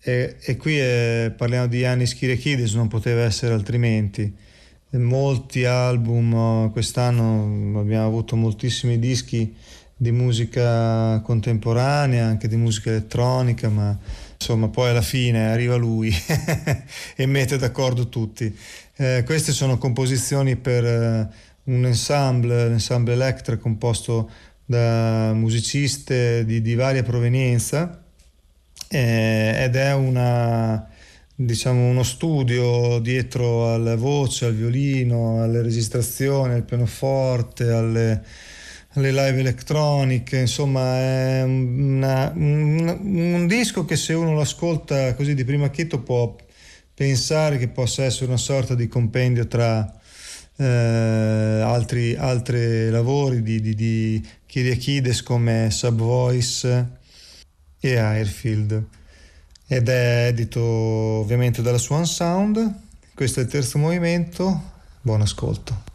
e, 0.00 0.36
e 0.40 0.56
qui 0.56 0.76
è, 0.76 1.32
parliamo 1.36 1.68
di 1.68 1.78
Yannis 1.78 2.16
Kyriakides, 2.16 2.74
non 2.74 2.88
poteva 2.88 3.22
essere 3.22 3.54
altrimenti. 3.54 4.42
Molti 4.90 5.64
album, 5.64 6.70
quest'anno 6.72 7.78
abbiamo 7.78 8.06
avuto 8.06 8.34
moltissimi 8.34 8.98
dischi 8.98 9.54
di 9.96 10.10
musica 10.10 11.20
contemporanea, 11.20 12.26
anche 12.26 12.48
di 12.48 12.56
musica 12.56 12.90
elettronica, 12.90 13.68
ma 13.68 13.96
insomma 14.44 14.68
poi 14.68 14.90
alla 14.90 15.00
fine 15.00 15.46
arriva 15.46 15.74
lui 15.76 16.12
e 17.16 17.24
mette 17.24 17.56
d'accordo 17.56 18.10
tutti. 18.10 18.54
Eh, 18.96 19.22
queste 19.24 19.52
sono 19.52 19.78
composizioni 19.78 20.56
per 20.56 20.84
eh, 20.84 21.28
un 21.64 21.86
ensemble, 21.86 22.68
l'ensemble 22.68 23.14
Electra 23.14 23.56
composto 23.56 24.30
da 24.66 25.32
musiciste 25.32 26.44
di, 26.44 26.60
di 26.60 26.74
varia 26.74 27.02
provenienza 27.02 28.04
eh, 28.88 29.54
ed 29.64 29.76
è 29.76 29.94
una, 29.94 30.90
diciamo, 31.34 31.88
uno 31.88 32.02
studio 32.02 32.98
dietro 32.98 33.72
alla 33.72 33.96
voce, 33.96 34.44
al 34.44 34.54
violino, 34.54 35.42
alle 35.42 35.62
registrazioni, 35.62 36.52
al 36.52 36.64
pianoforte, 36.64 37.70
alle 37.70 38.22
le 38.94 39.10
live 39.10 39.40
elettroniche, 39.40 40.38
insomma 40.38 40.98
è 40.98 41.42
una, 41.42 42.32
un, 42.34 42.98
un, 43.02 43.46
disco 43.46 43.84
che 43.84 43.96
se 43.96 44.12
uno 44.12 44.34
lo 44.34 44.40
ascolta 44.40 45.14
così 45.14 45.34
di 45.34 45.44
primo 45.44 45.64
acchito 45.64 46.00
può 46.00 46.36
pensare 46.94 47.58
che 47.58 47.68
possa 47.68 48.04
essere 48.04 48.26
una 48.26 48.36
sorta 48.36 48.74
di 48.74 48.86
compendio 48.86 49.48
tra 49.48 50.00
eh, 50.56 50.64
altri, 50.64 52.14
altri 52.14 52.88
lavori 52.90 53.42
di, 53.42 53.60
di, 53.60 53.74
di 53.74 54.26
Kyriakides 54.46 55.22
come 55.22 55.68
Subvoice 55.70 56.88
e 57.80 57.96
Airfield. 57.96 58.84
Ed 59.66 59.88
è 59.88 60.26
edito 60.28 60.60
ovviamente 60.62 61.62
dalla 61.62 61.78
Swan 61.78 62.06
Sound. 62.06 62.74
Questo 63.14 63.40
è 63.40 63.42
il 63.42 63.48
terzo 63.48 63.78
movimento. 63.78 64.72
Buon 65.00 65.22
ascolto 65.22 65.93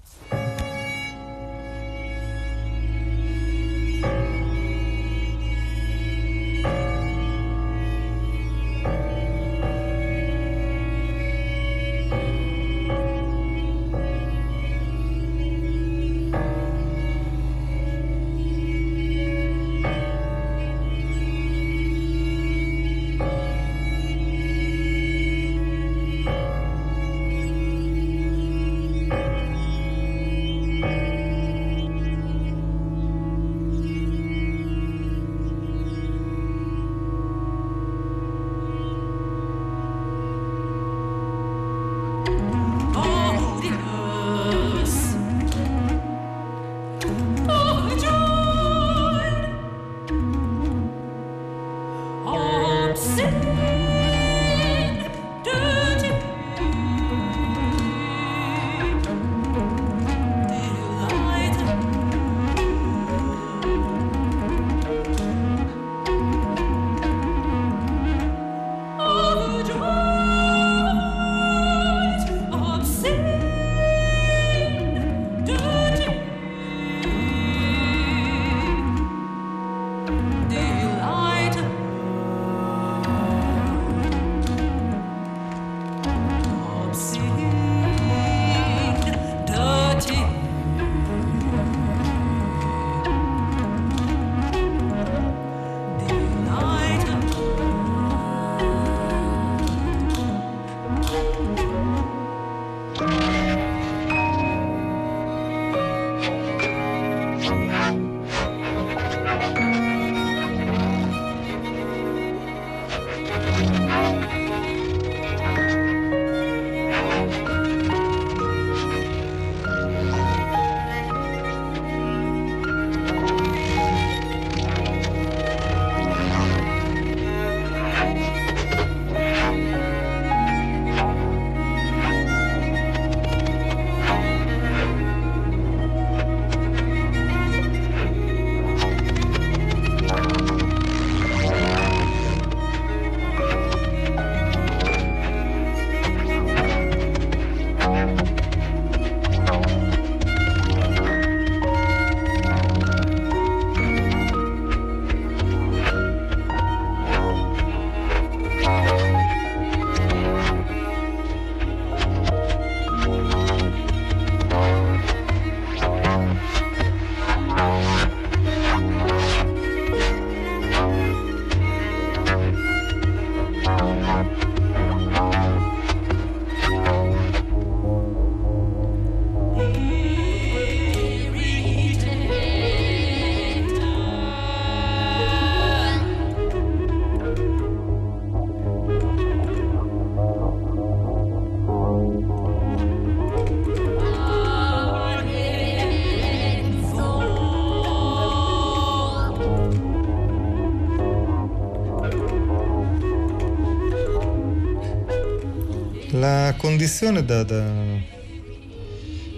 condizione 206.69 207.25
da, 207.25 207.41
da, 207.43 207.65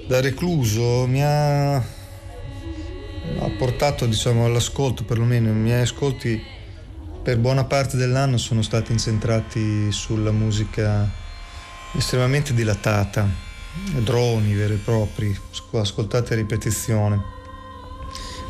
da 0.05 0.19
recluso 0.19 1.07
mi 1.07 1.23
ha, 1.23 1.75
ha 1.75 1.83
portato 3.57 4.05
diciamo, 4.05 4.43
all'ascolto, 4.43 5.05
perlomeno 5.05 5.47
i 5.47 5.53
miei 5.53 5.83
ascolti 5.83 6.43
per 7.23 7.37
buona 7.37 7.63
parte 7.63 7.95
dell'anno 7.95 8.37
sono 8.37 8.61
stati 8.61 8.91
incentrati 8.91 9.93
sulla 9.93 10.31
musica 10.31 11.09
estremamente 11.95 12.53
dilatata, 12.53 13.25
droni 13.99 14.53
veri 14.53 14.73
e 14.73 14.77
propri, 14.77 15.33
ascoltate 15.71 16.33
a 16.33 16.35
ripetizione. 16.35 17.15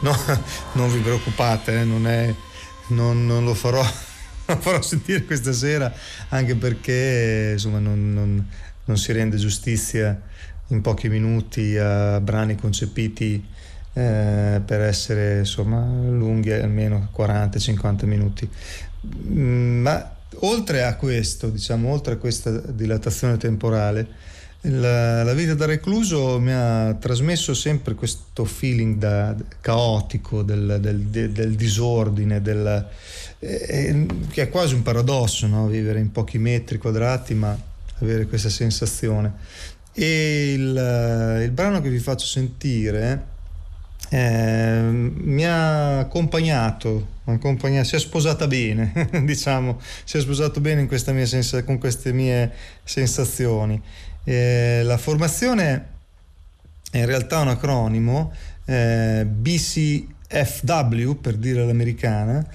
No, 0.01 0.17
non 0.73 0.91
vi 0.91 0.97
preoccupate, 1.01 1.81
eh, 1.81 1.83
non, 1.83 2.07
è, 2.07 2.33
non, 2.87 3.27
non 3.27 3.43
lo 3.45 3.53
farò 3.53 3.85
farò 4.59 4.81
sentire 4.81 5.23
questa 5.23 5.53
sera 5.53 5.93
anche 6.29 6.55
perché 6.55 7.51
insomma, 7.53 7.79
non, 7.79 8.47
non, 8.85 8.97
si 8.97 9.11
rende 9.11 9.37
giustizia 9.37 10.19
in 10.67 10.81
pochi 10.81 11.09
minuti 11.09 11.77
a 11.77 12.19
brani 12.19 12.55
concepiti 12.55 13.43
eh, 13.93 14.61
per 14.63 14.81
essere 14.81 15.39
insomma, 15.39 15.85
lunghi 15.85 16.51
almeno 16.51 17.09
40-50 17.15 18.05
minuti. 18.05 18.49
Mm, 19.27 19.81
ma 19.81 20.15
oltre 20.39 20.83
a 20.83 20.95
questo, 20.95 21.49
diciamo, 21.49 21.89
oltre 21.89 22.13
a 22.13 22.17
questa 22.17 22.51
dilatazione 22.51 23.37
temporale, 23.37 24.29
la, 24.65 25.23
la, 25.23 25.33
vita 25.33 25.55
da 25.55 25.65
recluso 25.65 26.39
mi 26.39 26.51
ha 26.51 26.95
trasmesso 26.99 27.53
sempre 27.55 27.95
questo 27.95 28.45
feeling 28.45 28.97
da, 28.97 29.35
caotico 29.59 30.43
del, 30.43 30.77
del, 30.79 30.99
del, 30.99 31.31
del 31.31 31.55
disordine, 31.55 32.41
del, 32.41 32.87
eh, 33.39 34.05
che 34.29 34.43
è 34.43 34.49
quasi 34.49 34.75
un 34.75 34.83
paradosso, 34.83 35.47
no? 35.47 35.65
vivere 35.65 35.99
in 35.99 36.11
pochi 36.11 36.37
metri 36.37 36.77
quadrati 36.77 37.33
ma 37.33 37.57
avere 38.03 38.27
questa 38.27 38.49
sensazione. 38.49 39.33
E 39.93 40.53
il, 40.53 41.41
il 41.43 41.51
brano 41.51 41.81
che 41.81 41.89
vi 41.89 41.99
faccio 41.99 42.25
sentire 42.25 43.31
eh, 44.13 44.81
mi 44.91 45.45
ha 45.45 45.99
accompagnato, 45.99 47.19
accompagnato, 47.23 47.87
si 47.87 47.95
è 47.95 47.99
sposata 47.99 48.45
bene, 48.45 48.91
diciamo, 49.23 49.79
si 50.03 50.17
è 50.17 50.19
sposato 50.19 50.59
bene 50.59 50.85
sensa, 51.25 51.63
con 51.63 51.77
queste 51.77 52.11
mie 52.11 52.51
sensazioni. 52.83 53.81
Eh, 54.25 54.81
la 54.83 54.97
formazione 54.97 55.87
è 56.91 56.97
in 56.97 57.05
realtà 57.05 57.39
un 57.39 57.47
acronimo, 57.47 58.33
eh, 58.65 59.25
BCFW 59.25 61.11
per 61.13 61.35
dire 61.37 61.65
l'americana, 61.65 62.45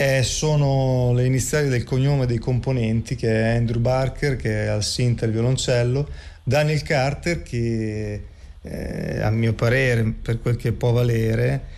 eh, 0.00 0.22
sono 0.22 1.12
le 1.12 1.26
iniziali 1.26 1.68
del 1.68 1.82
cognome 1.82 2.24
dei 2.26 2.38
componenti 2.38 3.16
che 3.16 3.28
è 3.28 3.56
Andrew 3.56 3.80
Barker 3.80 4.36
che 4.36 4.66
è 4.66 4.66
al 4.66 4.84
synth 4.84 5.22
e 5.22 5.24
al 5.26 5.32
violoncello, 5.32 6.08
Daniel 6.44 6.82
Carter 6.82 7.42
che 7.42 8.22
eh, 8.62 9.20
a 9.20 9.30
mio 9.30 9.54
parere 9.54 10.04
per 10.22 10.40
quel 10.40 10.54
che 10.54 10.70
può 10.70 10.92
valere 10.92 11.76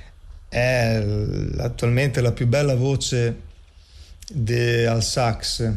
è 0.50 1.02
attualmente 1.60 2.20
la 2.20 2.32
più 2.32 2.46
bella 2.46 2.74
voce 2.74 3.36
de, 4.30 4.86
al 4.86 5.02
sax. 5.02 5.72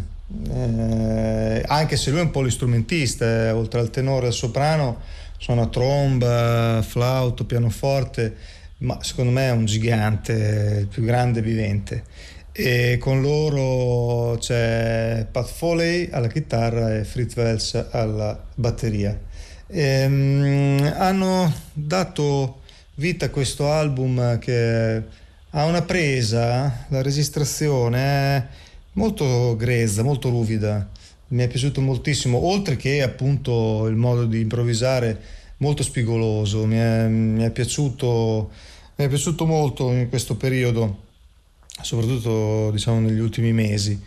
Eh, 0.49 1.63
anche 1.65 1.95
se 1.95 2.09
lui 2.09 2.19
è 2.19 2.23
un 2.23 2.31
polistrumentista 2.31 3.25
eh, 3.25 3.51
oltre 3.51 3.79
al 3.79 3.89
tenore 3.89 4.25
e 4.25 4.27
al 4.27 4.33
soprano 4.33 4.99
suona 5.37 5.67
tromba, 5.67 6.81
flauto, 6.85 7.45
pianoforte 7.45 8.35
ma 8.84 8.97
secondo 9.01 9.31
me 9.31 9.47
è 9.47 9.51
un 9.51 9.65
gigante, 9.65 10.77
il 10.81 10.88
più 10.88 11.03
grande 11.03 11.41
vivente 11.41 12.03
e 12.51 12.97
con 12.99 13.21
loro 13.21 14.38
c'è 14.38 15.25
Pat 15.31 15.47
Foley 15.47 16.09
alla 16.11 16.27
chitarra 16.27 16.95
e 16.95 17.03
Fritz 17.03 17.36
Welch 17.36 17.88
alla 17.91 18.41
batteria. 18.55 19.19
E, 19.67 20.05
um, 20.05 20.93
hanno 20.97 21.51
dato 21.73 22.61
vita 22.95 23.25
a 23.25 23.29
questo 23.29 23.71
album 23.71 24.38
che 24.38 25.03
ha 25.49 25.65
una 25.65 25.81
presa, 25.81 26.86
la 26.89 27.01
registrazione 27.01 28.49
molto 28.93 29.55
grezza, 29.57 30.03
molto 30.03 30.29
ruvida. 30.29 30.89
Mi 31.29 31.43
è 31.43 31.47
piaciuto 31.47 31.81
moltissimo, 31.81 32.38
oltre 32.45 32.75
che 32.75 33.01
appunto 33.01 33.88
il 33.88 33.95
modo 33.95 34.25
di 34.25 34.41
improvvisare 34.41 35.19
molto 35.57 35.81
spigoloso. 35.81 36.65
Mi 36.65 36.75
è, 36.75 37.07
mi 37.07 37.43
è, 37.43 37.49
piaciuto, 37.49 38.51
mi 38.95 39.05
è 39.05 39.07
piaciuto 39.07 39.45
molto 39.45 39.91
in 39.91 40.09
questo 40.09 40.35
periodo 40.35 41.03
soprattutto 41.81 42.71
diciamo 42.71 42.99
negli 42.99 43.19
ultimi 43.19 43.51
mesi. 43.51 43.99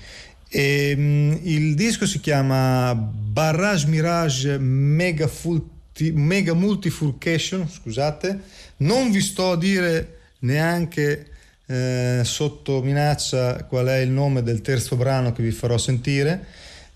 E, 0.48 0.94
um, 0.96 1.38
il 1.42 1.74
disco 1.74 2.06
si 2.06 2.20
chiama 2.20 2.94
Barrage 2.94 3.86
Mirage 3.88 4.58
Mega, 4.58 5.26
Fulti, 5.26 6.12
Mega 6.12 6.54
Multifurcation, 6.54 7.68
scusate, 7.68 8.40
non 8.78 9.10
vi 9.10 9.20
sto 9.20 9.52
a 9.52 9.56
dire 9.56 10.18
neanche 10.40 11.30
eh, 11.66 12.20
sotto 12.22 12.80
minaccia 12.82 13.64
qual 13.64 13.86
è 13.86 13.98
il 13.98 14.10
nome 14.10 14.42
del 14.42 14.60
terzo 14.60 14.94
brano 14.96 15.32
che 15.32 15.42
vi 15.42 15.50
farò 15.50 15.76
sentire, 15.76 16.46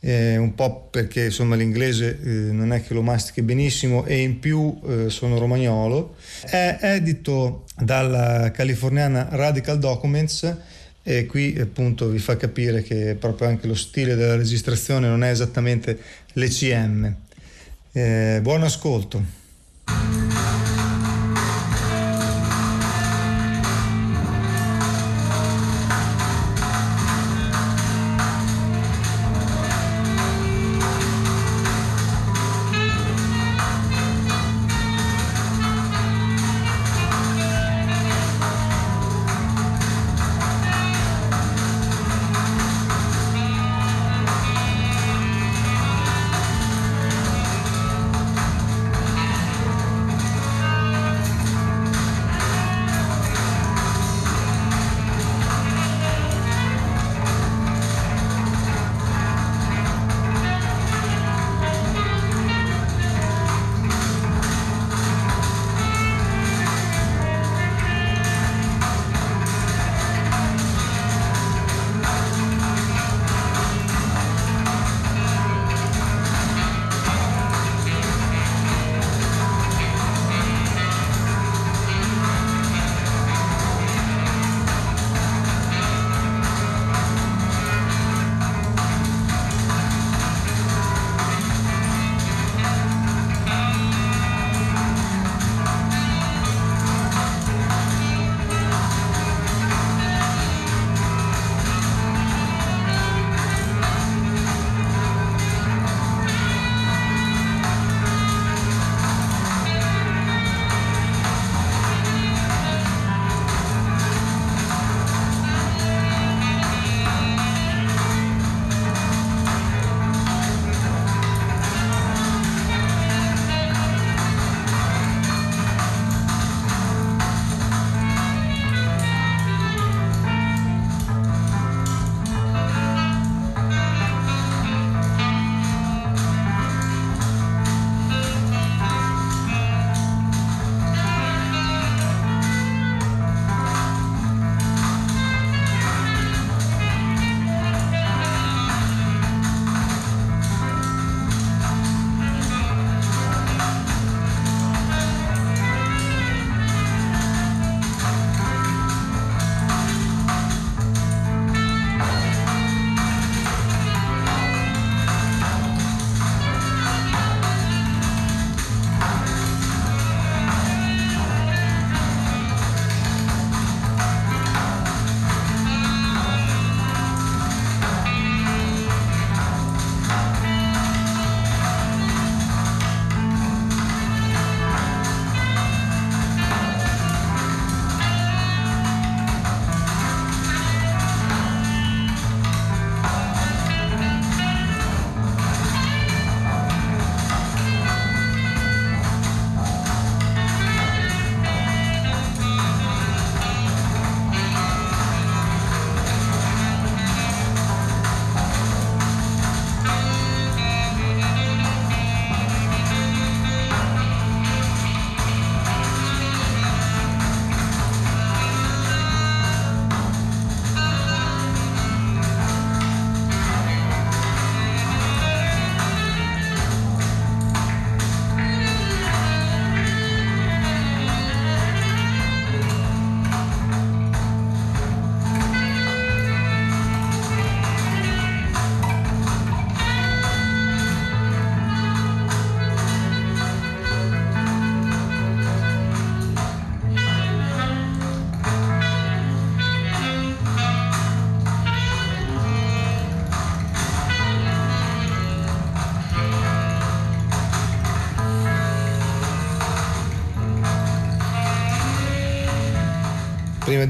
eh, 0.01 0.37
un 0.37 0.55
po' 0.55 0.89
perché 0.91 1.27
insomma 1.27 1.57
l'inglese 1.57 2.19
eh, 2.23 2.29
non 2.29 2.73
è 2.73 2.83
che 2.83 2.95
lo 2.95 3.03
mastichi 3.03 3.43
benissimo 3.43 4.05
e 4.07 4.21
in 4.21 4.39
più 4.39 4.81
eh, 4.87 5.11
sono 5.11 5.39
romagnolo. 5.39 6.17
È 6.43 6.79
edito 6.81 7.67
dalla 7.79 8.51
californiana 8.51 9.29
Radical 9.31 9.79
Documents 9.79 10.57
e 11.03 11.27
qui 11.27 11.59
appunto 11.59 12.09
vi 12.09 12.19
fa 12.19 12.37
capire 12.37 12.83
che 12.83 13.17
proprio 13.19 13.49
anche 13.49 13.67
lo 13.67 13.75
stile 13.75 14.15
della 14.15 14.37
registrazione 14.37 15.09
non 15.09 15.23
è 15.23 15.31
esattamente 15.31 15.99
l'ECM. 16.33 17.15
Eh, 17.93 18.39
buon 18.43 18.63
ascolto. 18.63 20.30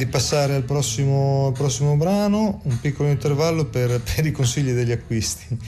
Di 0.00 0.06
passare 0.06 0.54
al 0.54 0.62
prossimo, 0.62 1.48
al 1.48 1.52
prossimo 1.52 1.94
brano, 1.94 2.62
un 2.64 2.80
piccolo 2.80 3.10
intervallo 3.10 3.66
per, 3.66 4.00
per 4.00 4.24
i 4.24 4.32
consigli 4.32 4.72
degli 4.72 4.92
acquisti. 4.92 5.58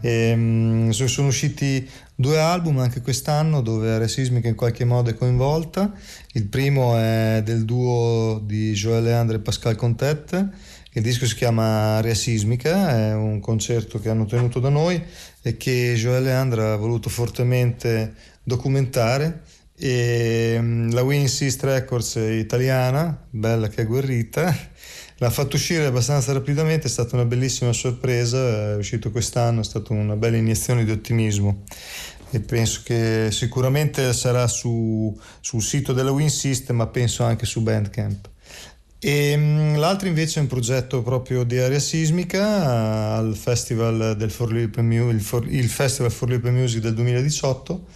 E, 0.00 0.32
um, 0.32 0.90
sono 0.90 1.28
usciti 1.28 1.86
due 2.14 2.38
album 2.38 2.78
anche 2.78 3.02
quest'anno 3.02 3.60
dove 3.60 3.90
Area 3.90 4.08
Sismica 4.08 4.48
in 4.48 4.54
qualche 4.54 4.86
modo 4.86 5.10
è 5.10 5.14
coinvolta. 5.14 5.92
Il 6.32 6.46
primo 6.46 6.96
è 6.96 7.42
del 7.44 7.66
duo 7.66 8.40
di 8.42 8.72
Joël 8.72 9.02
Leandre 9.02 9.36
e 9.36 9.40
Pascal 9.40 9.76
Contet. 9.76 10.48
Il 10.92 11.02
disco 11.02 11.26
si 11.26 11.34
chiama 11.34 11.96
Area 11.98 12.14
Sismica, 12.14 12.96
è 12.96 13.14
un 13.14 13.40
concerto 13.40 14.00
che 14.00 14.08
hanno 14.08 14.24
tenuto 14.24 14.58
da 14.58 14.70
noi 14.70 15.02
e 15.42 15.58
che 15.58 15.92
Joël 15.96 16.22
Leandre 16.22 16.70
ha 16.70 16.76
voluto 16.76 17.10
fortemente 17.10 18.14
documentare 18.42 19.42
e 19.84 20.56
mm, 20.60 20.92
la 20.92 21.02
Winning 21.02 21.28
Records 21.64 22.14
italiana, 22.14 23.26
bella 23.30 23.66
che 23.66 23.80
agguerrita, 23.80 24.56
l'ha 25.16 25.30
fatto 25.30 25.56
uscire 25.56 25.86
abbastanza 25.86 26.32
rapidamente, 26.32 26.86
è 26.86 26.90
stata 26.90 27.16
una 27.16 27.24
bellissima 27.24 27.72
sorpresa, 27.72 28.74
è 28.74 28.76
uscito 28.76 29.10
quest'anno, 29.10 29.60
è 29.60 29.64
stata 29.64 29.92
una 29.92 30.14
bella 30.14 30.36
iniezione 30.36 30.84
di 30.84 30.92
ottimismo. 30.92 31.64
E 32.30 32.38
penso 32.38 32.82
che 32.84 33.28
sicuramente 33.32 34.12
sarà 34.12 34.46
su, 34.46 35.18
sul 35.40 35.60
sito 35.60 35.92
della 35.92 36.12
Win 36.12 36.30
ma 36.70 36.86
penso 36.86 37.24
anche 37.24 37.44
su 37.44 37.60
Bandcamp. 37.60 38.30
E 39.00 39.36
mm, 39.36 39.76
l'altro 39.78 40.06
invece 40.06 40.38
è 40.38 40.42
un 40.42 40.48
progetto 40.48 41.02
proprio 41.02 41.42
di 41.42 41.58
area 41.58 41.80
sismica 41.80 43.16
al 43.16 43.34
Festival 43.34 44.14
del 44.16 44.30
Forlì 44.30 44.62
il, 44.62 45.46
il 45.48 45.68
Festival 45.68 46.12
Forlì 46.12 46.38
Music 46.40 46.80
del 46.80 46.94
2018 46.94 47.86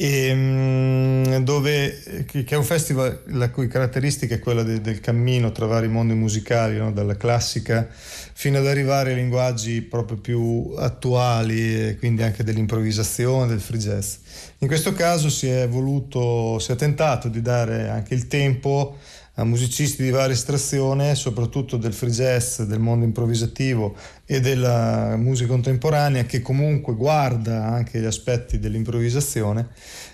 e, 0.00 0.32
mm, 0.32 1.36
dove, 1.38 2.24
che 2.26 2.46
è 2.46 2.54
un 2.54 2.62
festival 2.62 3.22
la 3.30 3.50
cui 3.50 3.66
caratteristica 3.66 4.36
è 4.36 4.38
quella 4.38 4.62
de, 4.62 4.80
del 4.80 5.00
cammino 5.00 5.50
tra 5.50 5.66
vari 5.66 5.88
mondi 5.88 6.14
musicali, 6.14 6.76
no? 6.76 6.92
dalla 6.92 7.16
classica 7.16 7.88
fino 7.90 8.58
ad 8.58 8.68
arrivare 8.68 9.10
ai 9.10 9.16
linguaggi 9.16 9.82
proprio 9.82 10.18
più 10.18 10.72
attuali, 10.76 11.96
quindi 11.98 12.22
anche 12.22 12.44
dell'improvvisazione, 12.44 13.48
del 13.48 13.60
free 13.60 13.80
jazz. 13.80 14.14
In 14.58 14.68
questo 14.68 14.92
caso 14.92 15.28
si 15.28 15.48
è 15.48 15.66
voluto, 15.66 16.60
si 16.60 16.70
è 16.70 16.76
tentato 16.76 17.26
di 17.26 17.42
dare 17.42 17.88
anche 17.88 18.14
il 18.14 18.28
tempo 18.28 18.98
a 19.38 19.44
musicisti 19.44 20.02
di 20.02 20.10
varia 20.10 20.34
estrazione, 20.34 21.14
soprattutto 21.14 21.76
del 21.76 21.92
free 21.92 22.10
jazz, 22.10 22.60
del 22.62 22.80
mondo 22.80 23.04
improvvisativo 23.04 23.94
e 24.26 24.40
della 24.40 25.14
musica 25.16 25.50
contemporanea, 25.50 26.24
che 26.24 26.42
comunque 26.42 26.94
guarda 26.94 27.64
anche 27.64 28.00
gli 28.00 28.04
aspetti 28.04 28.58
dell'improvvisazione, 28.58 29.68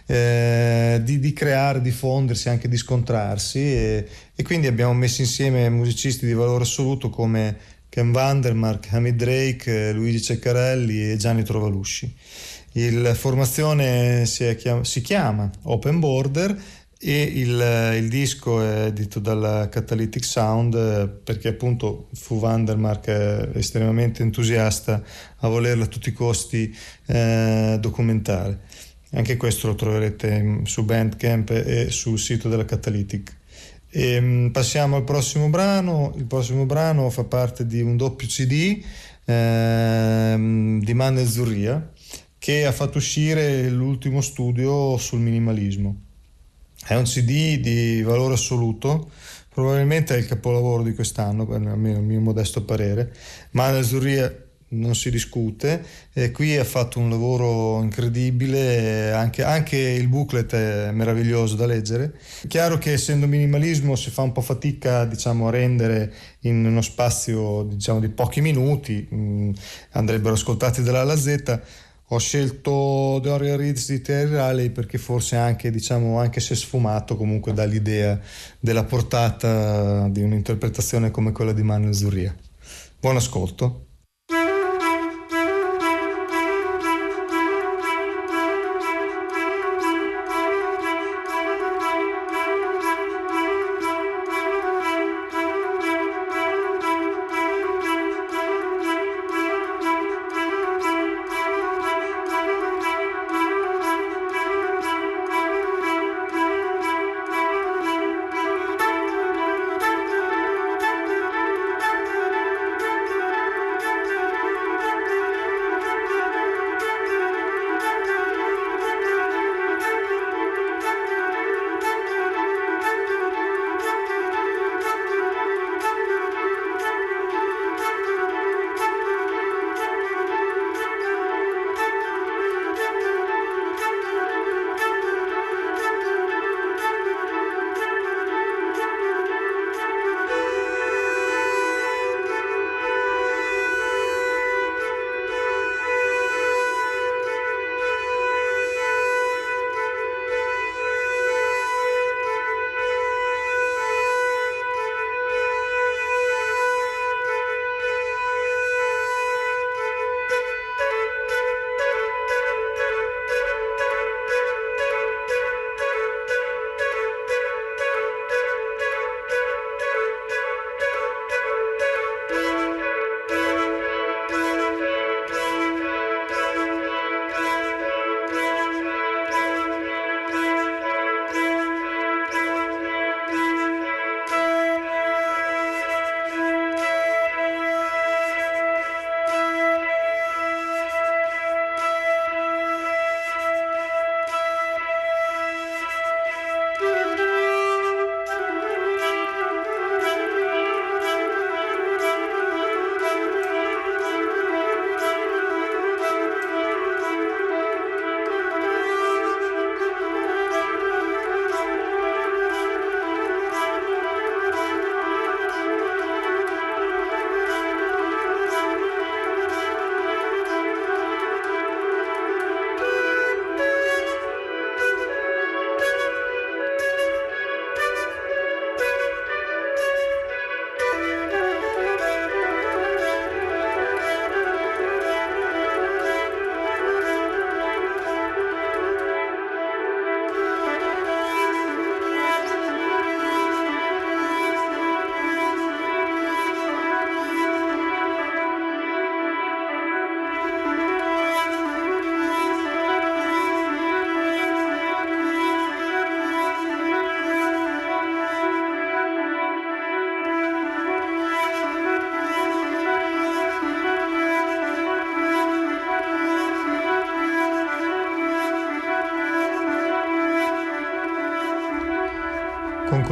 eh, 0.05 1.01
di, 1.03 1.19
di, 1.19 1.33
creare, 1.33 1.81
di 1.81 1.91
fondersi, 1.91 2.51
anche 2.51 2.69
di 2.69 2.77
scontrarsi 2.77 3.59
e, 3.59 4.09
e, 4.35 4.43
quindi 4.43 4.67
abbiamo 4.67 4.93
messo 4.93 5.23
insieme 5.23 5.71
musicisti 5.71 6.27
di 6.27 6.35
valore 6.35 6.65
assoluto 6.65 7.09
come 7.09 7.57
Ken 7.89 8.13
Vandermark, 8.13 8.93
Hamid 8.93 9.17
Drake, 9.17 9.93
Luigi 9.93 10.21
Ceccarelli 10.21 11.13
e 11.13 11.17
Gianni 11.17 11.43
Trovalusci. 11.43 12.15
La 12.77 13.15
formazione 13.15 14.27
si, 14.27 14.53
chiama, 14.57 14.83
si 14.83 15.01
chiama 15.01 15.49
Open 15.63 16.01
Border 16.01 16.61
e 17.07 17.21
il, 17.23 17.99
il, 17.99 18.09
disco 18.09 18.63
è 18.63 18.87
edito 18.87 19.21
dalla 19.21 19.69
Catalytic 19.69 20.25
Sound 20.25 21.21
perché 21.23 21.49
appunto 21.49 22.09
fu 22.15 22.39
Vandermark 22.39 23.51
estremamente 23.53 24.23
entusiasta 24.23 25.03
a 25.37 25.49
volerlo 25.49 25.85
a 25.85 25.87
tutti 25.87 26.09
i 26.09 26.15
costi 26.15 26.75
eh, 27.05 27.77
documentare. 27.79 28.61
Anche 29.11 29.37
questo 29.37 29.67
lo 29.67 29.75
troverete 29.75 30.61
su 30.63 30.83
Bandcamp 30.87 31.51
e 31.51 31.91
sul 31.91 32.19
sito 32.19 32.49
della 32.49 32.65
Catalytic. 32.65 33.37
E, 33.91 34.19
mm, 34.19 34.49
passiamo 34.49 34.97
al 34.97 35.05
prossimo 35.05 35.51
brano. 35.51 36.15
Il 36.17 36.25
prossimo 36.25 36.65
brano 36.65 37.11
fa 37.11 37.25
parte 37.25 37.67
di 37.67 37.83
un 37.83 37.99
doppio 37.99 38.27
CD 38.27 38.83
eh, 39.27 40.79
di 40.81 40.95
Manuel 40.95 41.29
Zurria 41.29 41.93
che 42.39 42.65
ha 42.65 42.73
fatto 42.73 42.97
uscire 42.97 43.69
l'ultimo 43.69 44.23
studio 44.23 44.97
sul 44.97 45.21
minimalismo. 45.21 46.13
È 46.87 46.95
un 46.95 47.05
CD 47.05 47.59
di 47.61 48.03
valore 48.03 48.35
assoluto, 48.35 49.11
probabilmente 49.49 50.15
è 50.15 50.19
il 50.19 50.27
capolavoro 50.27 50.83
di 50.83 50.95
quest'anno, 50.95 51.49
almeno 51.51 51.99
il 51.99 52.05
mio 52.05 52.21
modesto 52.21 52.63
parere, 52.63 53.13
ma 53.53 53.81
Zurria 53.83 54.45
non 54.75 54.95
si 54.95 55.11
discute 55.11 55.85
e 56.13 56.31
qui 56.31 56.57
ha 56.57 56.65
fatto 56.65 56.99
un 56.99 57.09
lavoro 57.09 57.81
incredibile 57.83 59.13
anche, 59.13 59.43
anche, 59.43 59.77
il 59.77 60.09
booklet 60.09 60.55
è 60.55 60.91
meraviglioso 60.91 61.55
da 61.55 61.67
leggere. 61.67 62.15
Chiaro 62.49 62.79
che 62.79 62.93
essendo 62.93 63.27
minimalismo 63.27 63.97
si 63.97 64.11
fa 64.11 64.23
un 64.23 64.33
po' 64.33 64.41
fatica 64.41 65.05
diciamo, 65.05 65.49
a 65.49 65.51
rendere 65.51 66.13
in 66.41 66.65
uno 66.65 66.83
spazio 66.83 67.63
diciamo, 67.63 68.01
di 68.01 68.09
pochi 68.09 68.41
minuti 68.41 69.09
mm, 69.13 69.53
andrebbero 69.93 70.35
ascoltati 70.35 70.83
dalla 70.83 71.05
Lazzetta 71.05 71.63
ho 72.09 72.19
scelto 72.19 73.19
Dorian 73.23 73.57
Reeds 73.57 73.89
di 73.91 74.01
Terry 74.01 74.31
Riley 74.31 74.71
perché 74.71 74.99
forse 74.99 75.37
anche, 75.37 75.71
diciamo, 75.71 76.19
anche 76.19 76.41
se 76.41 76.55
sfumato 76.55 77.17
comunque 77.17 77.53
dall'idea 77.53 78.21
della 78.61 78.85
portata 78.85 80.09
di 80.09 80.23
un'interpretazione 80.23 81.11
come 81.11 81.33
quella 81.33 81.53
di 81.53 81.63
Manuel 81.63 81.95
Zurria. 81.95 82.35
Buon 83.01 83.17
ascolto. 83.17 83.84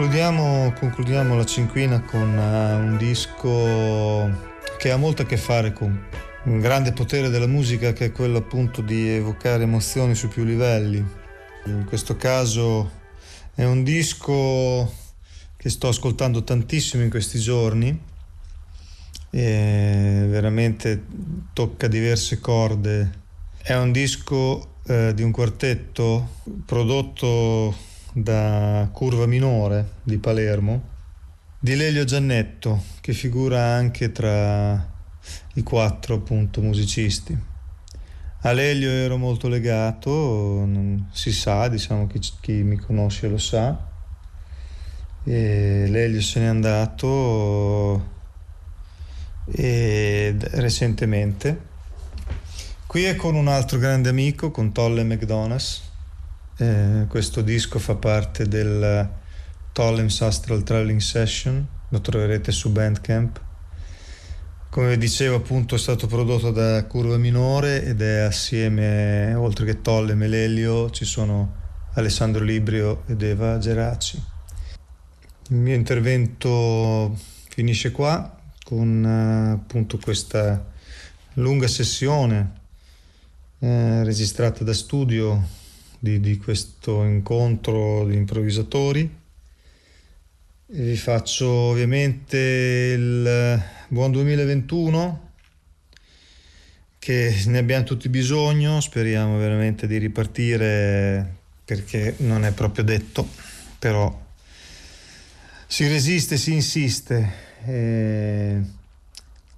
Concludiamo, 0.02 0.72
concludiamo 0.80 1.36
la 1.36 1.44
cinquina 1.44 2.00
con 2.02 2.36
uh, 2.36 2.84
un 2.84 2.96
disco 2.98 4.28
che 4.76 4.90
ha 4.90 4.96
molto 4.96 5.22
a 5.22 5.24
che 5.24 5.36
fare 5.36 5.72
con 5.72 5.96
un 6.42 6.58
grande 6.58 6.92
potere 6.92 7.28
della 7.28 7.46
musica 7.46 7.92
che 7.92 8.06
è 8.06 8.12
quello 8.12 8.38
appunto 8.38 8.82
di 8.82 9.10
evocare 9.10 9.62
emozioni 9.62 10.16
su 10.16 10.26
più 10.26 10.42
livelli. 10.42 10.96
In 11.66 11.84
questo 11.86 12.16
caso 12.16 12.90
è 13.54 13.62
un 13.62 13.84
disco 13.84 14.92
che 15.56 15.70
sto 15.70 15.86
ascoltando 15.86 16.42
tantissimo 16.42 17.04
in 17.04 17.08
questi 17.08 17.38
giorni 17.38 17.96
e 19.30 20.24
veramente 20.28 21.04
tocca 21.52 21.86
diverse 21.86 22.40
corde. 22.40 23.20
È 23.56 23.74
un 23.74 23.92
disco 23.92 24.78
eh, 24.84 25.14
di 25.14 25.22
un 25.22 25.30
quartetto 25.30 26.40
prodotto 26.66 27.90
da 28.12 28.88
Curva 28.92 29.26
Minore 29.26 29.94
di 30.02 30.18
Palermo, 30.18 30.90
di 31.58 31.74
Lelio 31.74 32.04
Giannetto, 32.04 32.82
che 33.00 33.14
figura 33.14 33.60
anche 33.62 34.12
tra 34.12 34.90
i 35.54 35.62
quattro 35.62 36.16
appunto 36.16 36.60
musicisti. 36.60 37.36
A 38.44 38.52
Lelio 38.52 38.90
ero 38.90 39.16
molto 39.16 39.48
legato, 39.48 40.68
si 41.12 41.32
sa, 41.32 41.68
diciamo 41.68 42.06
chi, 42.06 42.20
chi 42.40 42.52
mi 42.62 42.76
conosce 42.76 43.28
lo 43.28 43.38
sa. 43.38 43.90
E 45.24 45.86
Lelio 45.88 46.20
se 46.20 46.40
n'è 46.40 46.46
andato 46.46 48.10
e 49.46 50.36
recentemente. 50.38 51.70
Qui 52.86 53.04
è 53.04 53.14
con 53.14 53.36
un 53.36 53.48
altro 53.48 53.78
grande 53.78 54.08
amico, 54.08 54.50
con 54.50 54.72
Tolle 54.72 55.04
McDonald's 55.04 55.90
eh, 56.58 57.06
questo 57.08 57.40
disco 57.40 57.78
fa 57.78 57.94
parte 57.94 58.46
del 58.46 59.08
Tollens 59.72 60.20
Astral 60.20 60.62
Traveling 60.62 61.00
Session, 61.00 61.66
lo 61.88 62.00
troverete 62.00 62.52
su 62.52 62.70
Bandcamp. 62.70 63.40
Come 64.68 64.96
dicevo 64.96 65.36
appunto 65.36 65.74
è 65.74 65.78
stato 65.78 66.06
prodotto 66.06 66.50
da 66.50 66.84
Curva 66.86 67.16
Minore 67.18 67.84
ed 67.84 68.00
è 68.00 68.20
assieme, 68.20 69.34
oltre 69.34 69.66
che 69.66 69.82
Tolle 69.82 70.12
e 70.12 70.28
Lelio, 70.28 70.90
ci 70.90 71.04
sono 71.04 71.60
Alessandro 71.94 72.44
Librio 72.44 73.02
ed 73.06 73.22
Eva 73.22 73.58
Geraci. 73.58 74.22
Il 75.48 75.56
mio 75.56 75.74
intervento 75.74 77.18
finisce 77.48 77.92
qua 77.92 78.38
con 78.62 79.04
eh, 79.04 79.52
appunto 79.52 79.98
questa 79.98 80.64
lunga 81.34 81.66
sessione 81.66 82.52
eh, 83.58 84.04
registrata 84.04 84.64
da 84.64 84.72
studio 84.72 85.60
di, 86.02 86.18
di 86.18 86.36
questo 86.36 87.04
incontro 87.04 88.04
di 88.04 88.16
improvvisatori. 88.16 89.08
Vi 90.66 90.96
faccio 90.96 91.48
ovviamente 91.48 92.38
il 92.38 93.62
buon 93.86 94.10
2021 94.10 95.30
che 96.98 97.42
ne 97.46 97.58
abbiamo 97.58 97.84
tutti 97.84 98.08
bisogno, 98.08 98.80
speriamo 98.80 99.38
veramente 99.38 99.86
di 99.86 99.98
ripartire 99.98 101.36
perché 101.64 102.16
non 102.18 102.44
è 102.44 102.52
proprio 102.52 102.82
detto, 102.82 103.28
però 103.78 104.20
si 105.68 105.86
resiste, 105.86 106.36
si 106.36 106.52
insiste. 106.52 107.32
E 107.64 108.60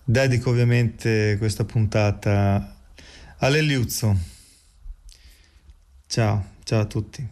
dedico 0.05 0.51
ovviamente 0.51 1.37
questa 1.39 1.65
puntata 1.65 2.77
all'Eliuzzo. 3.39 4.34
Ciao, 6.07 6.45
ciao 6.65 6.81
a 6.81 6.85
tutti. 6.87 7.29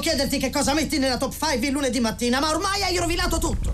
Chiederti 0.00 0.38
che 0.38 0.50
cosa 0.50 0.74
metti 0.74 0.98
nella 0.98 1.16
top 1.16 1.32
5 1.32 1.66
il 1.66 1.72
lunedì 1.72 2.00
mattina, 2.00 2.40
ma 2.40 2.50
ormai 2.50 2.82
hai 2.82 2.96
rovinato 2.96 3.38
tutto. 3.38 3.69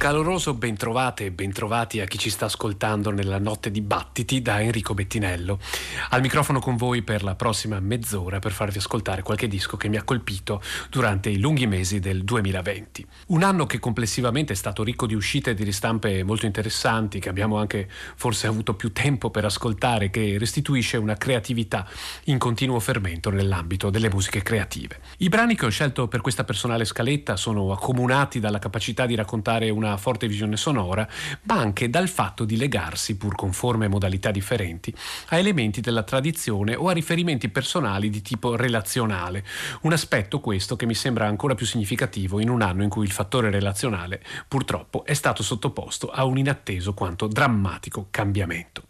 Caloroso 0.00 0.54
bentrovate 0.54 1.26
e 1.26 1.30
bentrovati 1.30 2.00
a 2.00 2.06
chi 2.06 2.16
ci 2.16 2.30
sta 2.30 2.46
ascoltando 2.46 3.10
nella 3.10 3.38
notte 3.38 3.70
di 3.70 3.82
battiti 3.82 4.40
da 4.40 4.62
Enrico 4.62 4.94
Bettinello. 4.94 5.58
Al 6.08 6.22
microfono 6.22 6.58
con 6.58 6.76
voi 6.76 7.02
per 7.02 7.22
la 7.22 7.34
prossima 7.34 7.78
mezz'ora 7.80 8.38
per 8.38 8.52
farvi 8.52 8.78
ascoltare 8.78 9.20
qualche 9.20 9.46
disco 9.46 9.76
che 9.76 9.88
mi 9.88 9.98
ha 9.98 10.02
colpito 10.02 10.62
durante 10.88 11.28
i 11.28 11.38
lunghi 11.38 11.66
mesi 11.66 12.00
del 12.00 12.24
2020. 12.24 13.06
Un 13.26 13.42
anno 13.42 13.66
che 13.66 13.78
complessivamente 13.78 14.54
è 14.54 14.56
stato 14.56 14.82
ricco 14.82 15.04
di 15.04 15.12
uscite 15.12 15.50
e 15.50 15.54
di 15.54 15.64
ristampe 15.64 16.22
molto 16.22 16.46
interessanti, 16.46 17.20
che 17.20 17.28
abbiamo 17.28 17.58
anche 17.58 17.86
forse 18.16 18.46
avuto 18.46 18.72
più 18.72 18.92
tempo 18.92 19.28
per 19.28 19.44
ascoltare, 19.44 20.08
che 20.08 20.38
restituisce 20.38 20.96
una 20.96 21.16
creatività 21.16 21.86
in 22.24 22.38
continuo 22.38 22.80
fermento 22.80 23.28
nell'ambito 23.28 23.90
delle 23.90 24.08
musiche 24.08 24.40
creative. 24.40 24.98
I 25.18 25.28
brani 25.28 25.56
che 25.56 25.66
ho 25.66 25.70
scelto 25.70 26.08
per 26.08 26.22
questa 26.22 26.44
personale 26.44 26.86
scaletta 26.86 27.36
sono 27.36 27.70
accomunati 27.70 28.40
dalla 28.40 28.58
capacità 28.58 29.04
di 29.04 29.14
raccontare 29.14 29.68
una 29.68 29.88
forte 29.96 30.28
visione 30.28 30.56
sonora, 30.56 31.08
ma 31.42 31.56
anche 31.56 31.88
dal 31.90 32.08
fatto 32.08 32.44
di 32.44 32.56
legarsi, 32.56 33.16
pur 33.16 33.34
con 33.34 33.52
forme 33.52 33.86
e 33.86 33.88
modalità 33.88 34.30
differenti, 34.30 34.94
a 35.28 35.38
elementi 35.38 35.80
della 35.80 36.02
tradizione 36.02 36.74
o 36.74 36.88
a 36.88 36.92
riferimenti 36.92 37.48
personali 37.48 38.10
di 38.10 38.22
tipo 38.22 38.56
relazionale. 38.56 39.44
Un 39.82 39.92
aspetto 39.92 40.40
questo 40.40 40.76
che 40.76 40.86
mi 40.86 40.94
sembra 40.94 41.26
ancora 41.26 41.54
più 41.54 41.66
significativo 41.66 42.40
in 42.40 42.48
un 42.48 42.62
anno 42.62 42.82
in 42.82 42.88
cui 42.88 43.04
il 43.04 43.12
fattore 43.12 43.50
relazionale 43.50 44.22
purtroppo 44.46 45.04
è 45.04 45.14
stato 45.14 45.42
sottoposto 45.42 46.10
a 46.10 46.24
un 46.24 46.38
inatteso 46.38 46.94
quanto 46.94 47.26
drammatico 47.26 48.08
cambiamento. 48.10 48.88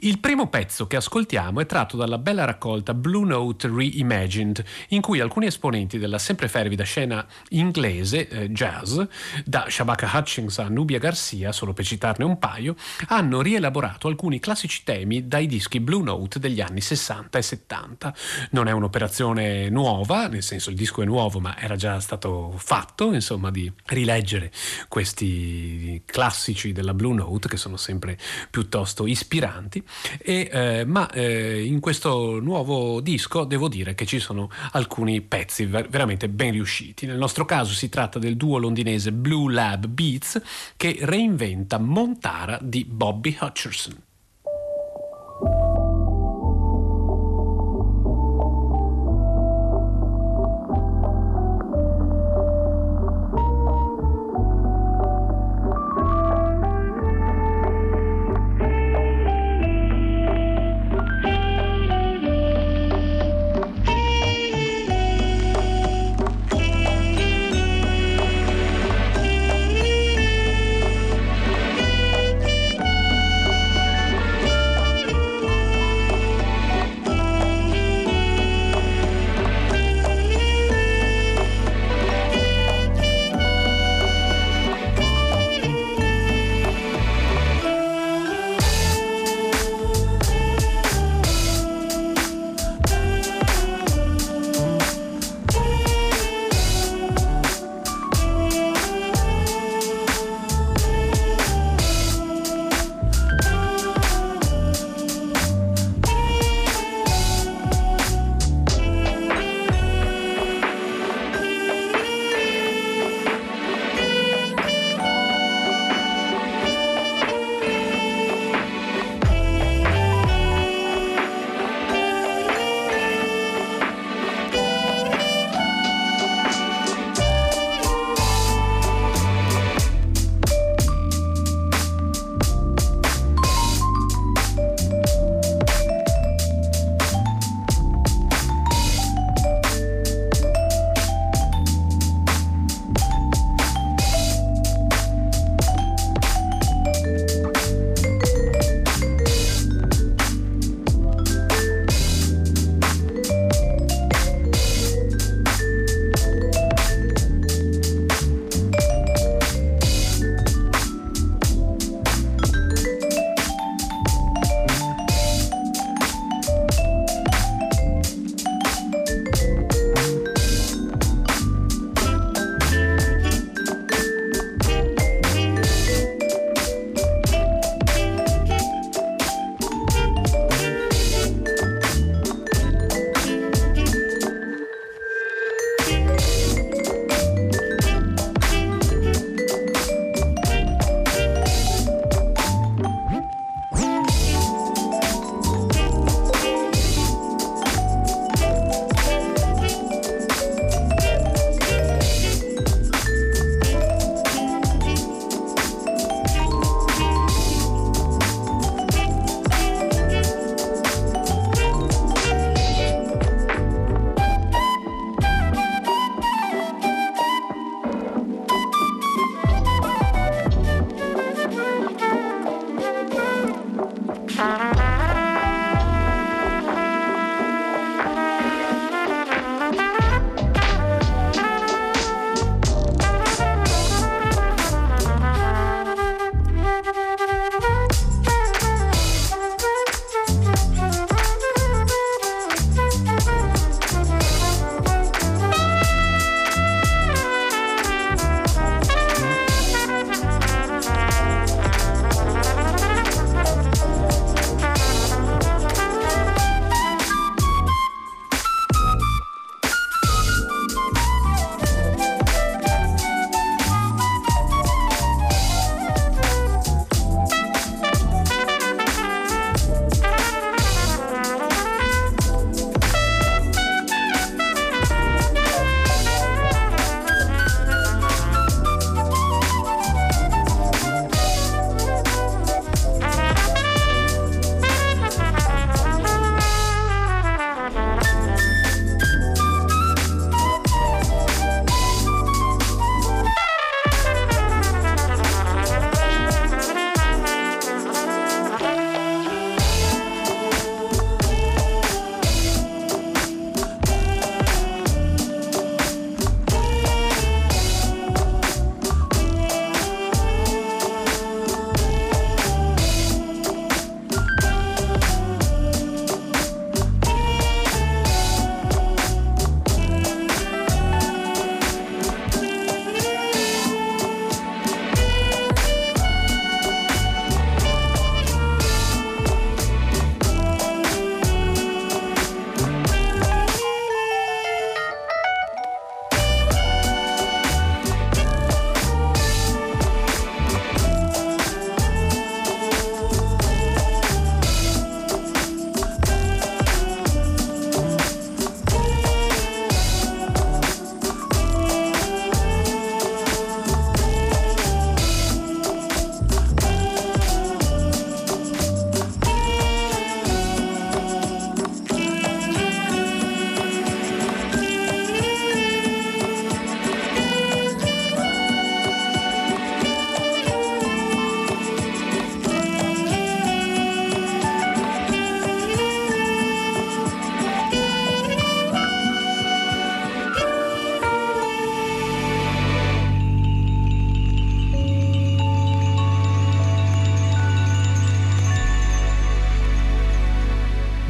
Il 0.00 0.20
primo 0.20 0.48
pezzo 0.48 0.86
che 0.86 0.94
ascoltiamo 0.94 1.58
è 1.58 1.66
tratto 1.66 1.96
dalla 1.96 2.18
bella 2.18 2.44
raccolta 2.44 2.94
Blue 2.94 3.26
Note 3.26 3.66
Reimagined, 3.66 4.64
in 4.90 5.00
cui 5.00 5.18
alcuni 5.18 5.46
esponenti 5.46 5.98
della 5.98 6.18
sempre 6.18 6.46
fervida 6.46 6.84
scena 6.84 7.26
inglese 7.48 8.28
eh, 8.28 8.50
jazz, 8.50 9.00
da 9.44 9.66
Shabaka 9.68 10.08
Hutchins 10.14 10.60
a 10.60 10.68
Nubia 10.68 11.00
Garcia, 11.00 11.50
solo 11.50 11.72
per 11.72 11.84
citarne 11.84 12.24
un 12.24 12.38
paio, 12.38 12.76
hanno 13.08 13.42
rielaborato 13.42 14.06
alcuni 14.06 14.38
classici 14.38 14.82
temi 14.84 15.26
dai 15.26 15.48
dischi 15.48 15.80
Blue 15.80 16.04
Note 16.04 16.38
degli 16.38 16.60
anni 16.60 16.80
60 16.80 17.36
e 17.36 17.42
70. 17.42 18.14
Non 18.50 18.68
è 18.68 18.70
un'operazione 18.70 19.68
nuova, 19.68 20.28
nel 20.28 20.44
senso 20.44 20.70
il 20.70 20.76
disco 20.76 21.02
è 21.02 21.06
nuovo, 21.06 21.40
ma 21.40 21.58
era 21.58 21.74
già 21.74 21.98
stato 21.98 22.54
fatto, 22.56 23.12
insomma, 23.12 23.50
di 23.50 23.68
rileggere 23.86 24.52
questi 24.86 26.00
classici 26.06 26.70
della 26.70 26.94
Blue 26.94 27.14
Note 27.14 27.48
che 27.48 27.56
sono 27.56 27.76
sempre 27.76 28.16
piuttosto 28.48 29.04
ispiranti 29.04 29.86
e, 30.18 30.48
eh, 30.50 30.84
ma 30.84 31.10
eh, 31.10 31.64
in 31.64 31.80
questo 31.80 32.40
nuovo 32.40 33.00
disco 33.00 33.44
devo 33.44 33.68
dire 33.68 33.94
che 33.94 34.06
ci 34.06 34.18
sono 34.18 34.50
alcuni 34.72 35.20
pezzi 35.20 35.66
ver- 35.66 35.88
veramente 35.88 36.28
ben 36.28 36.52
riusciti. 36.52 37.06
Nel 37.06 37.18
nostro 37.18 37.44
caso 37.44 37.72
si 37.72 37.88
tratta 37.88 38.18
del 38.18 38.36
duo 38.36 38.58
londinese 38.58 39.12
Blue 39.12 39.52
Lab 39.52 39.86
Beats 39.86 40.40
che 40.76 40.96
reinventa 41.00 41.78
Montara 41.78 42.58
di 42.60 42.84
Bobby 42.84 43.36
Hutcherson. 43.40 44.06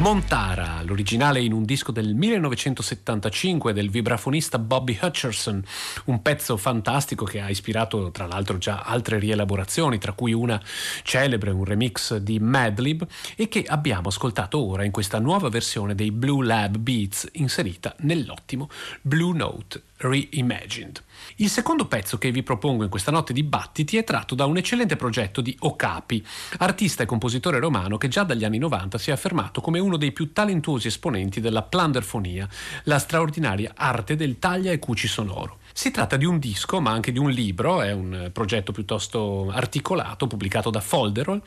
Montara, 0.08 0.80
l'originale 0.84 1.42
in 1.42 1.52
un 1.52 1.66
disco 1.66 1.92
del 1.92 2.14
1975 2.14 3.74
del 3.74 3.90
vibrafonista 3.90 4.58
Bobby 4.58 4.98
Hutcherson, 4.98 5.62
un 6.06 6.22
pezzo 6.22 6.56
fantastico 6.56 7.26
che 7.26 7.42
ha 7.42 7.50
ispirato 7.50 8.10
tra 8.10 8.26
l'altro 8.26 8.56
già 8.56 8.80
altre 8.80 9.18
rielaborazioni, 9.18 9.98
tra 9.98 10.12
cui 10.12 10.32
una 10.32 10.58
celebre, 11.02 11.50
un 11.50 11.62
remix 11.62 12.16
di 12.16 12.40
Madlib 12.40 13.06
e 13.36 13.48
che 13.48 13.66
abbiamo 13.68 14.08
ascoltato 14.08 14.58
ora 14.64 14.82
in 14.82 14.92
questa 14.92 15.18
nuova 15.18 15.50
versione 15.50 15.94
dei 15.94 16.10
Blue 16.10 16.42
Lab 16.42 16.78
Beats 16.78 17.28
inserita 17.32 17.94
nell'ottimo 17.98 18.70
Blue 19.02 19.36
Note 19.36 19.87
Reimagined. 19.98 21.02
Il 21.36 21.48
secondo 21.48 21.86
pezzo 21.86 22.18
che 22.18 22.30
vi 22.30 22.44
propongo 22.44 22.84
in 22.84 22.90
questa 22.90 23.10
notte 23.10 23.32
di 23.32 23.42
battiti 23.42 23.96
è 23.96 24.04
tratto 24.04 24.34
da 24.34 24.46
un 24.46 24.56
eccellente 24.56 24.94
progetto 24.96 25.40
di 25.40 25.56
Okapi, 25.58 26.24
artista 26.58 27.02
e 27.02 27.06
compositore 27.06 27.58
romano 27.58 27.98
che 27.98 28.08
già 28.08 28.22
dagli 28.22 28.44
anni 28.44 28.58
90 28.58 28.96
si 28.96 29.10
è 29.10 29.12
affermato 29.12 29.60
come 29.60 29.80
uno 29.80 29.96
dei 29.96 30.12
più 30.12 30.32
talentuosi 30.32 30.86
esponenti 30.86 31.40
della 31.40 31.62
planderfonia, 31.62 32.48
la 32.84 32.98
straordinaria 32.98 33.72
arte 33.74 34.14
del 34.14 34.38
taglia 34.38 34.70
e 34.70 34.78
cuci 34.78 35.08
sonoro. 35.08 35.58
Si 35.78 35.92
tratta 35.92 36.16
di 36.16 36.24
un 36.24 36.40
disco, 36.40 36.80
ma 36.80 36.90
anche 36.90 37.12
di 37.12 37.20
un 37.20 37.30
libro, 37.30 37.82
è 37.82 37.92
un 37.92 38.30
progetto 38.32 38.72
piuttosto 38.72 39.48
articolato, 39.48 40.26
pubblicato 40.26 40.70
da 40.70 40.80
Folderol, 40.80 41.40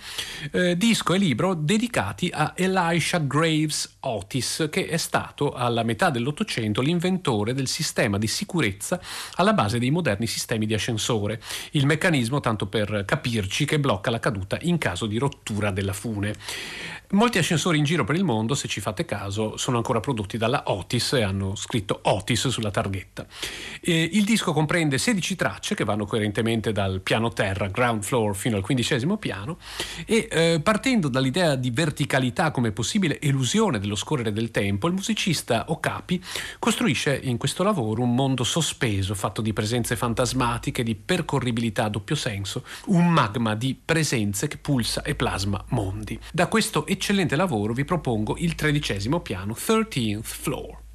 eh, 0.54 0.78
disco 0.78 1.14
e 1.14 1.18
libro 1.18 1.54
dedicati 1.54 2.30
a 2.34 2.54
Elisha 2.56 3.18
Graves 3.18 3.98
Otis, 4.00 4.70
che 4.72 4.88
è 4.88 4.96
stato 4.96 5.52
alla 5.52 5.84
metà 5.84 6.10
dell'Ottocento 6.10 6.80
l'inventore 6.80 7.54
del 7.54 7.68
sistema 7.68 8.18
di 8.18 8.28
sicurezza 8.28 9.02
alla 9.34 9.52
base 9.52 9.80
dei 9.80 9.92
moderni 9.92 10.28
sistemi 10.28 10.66
di 10.66 10.76
ascensore, 10.76 11.42
il 11.72 11.86
meccanismo, 11.86 12.40
tanto 12.40 12.68
per 12.68 13.04
capirci, 13.06 13.66
che 13.66 13.82
blocca 13.82 14.12
la 14.12 14.20
caduta 14.20 14.58
in 14.62 14.78
caso 14.78 15.08
di 15.08 15.18
rottura 15.18 15.72
della 15.72 15.92
fune. 15.92 16.36
Molti 17.12 17.40
ascensori 17.40 17.78
in 17.78 17.84
giro 17.84 18.06
per 18.06 18.16
il 18.16 18.24
mondo, 18.24 18.56
se 18.56 18.70
ci 18.70 18.80
fate 18.80 19.04
caso, 19.04 19.58
sono 19.58 19.76
ancora 19.76 20.00
prodotti 20.00 20.38
dalla 20.38 20.64
Otis 20.68 21.12
e 21.12 21.24
hanno 21.24 21.56
scritto 21.56 22.00
Otis 22.04 22.48
sulla 22.48 22.72
targhetta. 22.72 23.28
E 23.82 24.10
il 24.22 24.28
disco 24.28 24.54
comprende 24.54 25.00
16 25.00 25.36
tracce 25.36 25.74
che 25.74 25.84
vanno 25.84 26.06
coerentemente 26.06 26.72
dal 26.72 27.02
piano 27.02 27.34
terra, 27.34 27.66
ground 27.70 28.04
floor, 28.04 28.36
fino 28.36 28.56
al 28.56 28.62
quindicesimo 28.62 29.18
piano 29.18 29.58
e 30.06 30.28
eh, 30.30 30.60
partendo 30.62 31.08
dall'idea 31.10 31.56
di 31.56 31.72
verticalità 31.72 32.52
come 32.52 32.72
possibile 32.72 33.20
elusione 33.20 33.80
dello 33.80 33.96
scorrere 33.96 34.32
del 34.32 34.52
tempo, 34.52 34.86
il 34.86 34.94
musicista 34.94 35.66
Okapi 35.70 36.24
costruisce 36.60 37.20
in 37.24 37.38
questo 37.38 37.64
lavoro 37.64 38.04
un 38.04 38.14
mondo 38.14 38.44
sospeso 38.44 39.16
fatto 39.16 39.42
di 39.42 39.54
presenze 39.54 39.96
fantasmatiche, 39.96 40.84
di 40.84 40.94
percorribilità 40.94 41.86
a 41.86 41.90
doppio 41.90 42.16
senso, 42.16 42.64
un 42.88 43.08
magma 43.08 43.56
di 43.56 43.76
presenze 43.84 44.48
che 44.48 44.58
pulsa 44.58 45.02
e 45.02 45.16
plasma 45.16 45.66
mondi. 45.70 46.20
Da 46.32 46.46
questo 46.46 46.86
eccellente 46.86 47.36
lavoro 47.36 47.74
vi 47.74 47.86
propongo 47.86 48.38
il 48.38 48.54
tredicesimo 48.54 49.20
piano, 49.20 49.56
13th 49.58 50.20
Floor. 50.22 50.90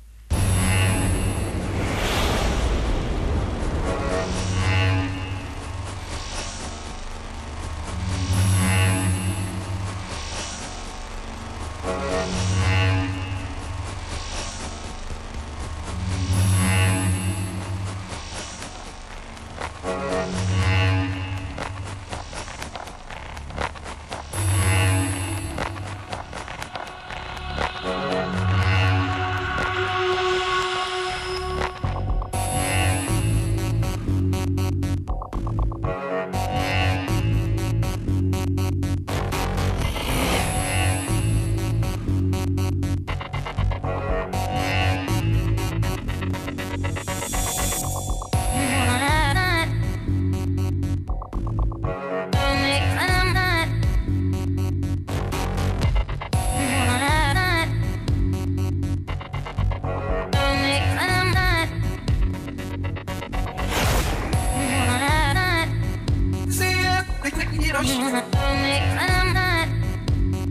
Hiroshima. 67.67 68.23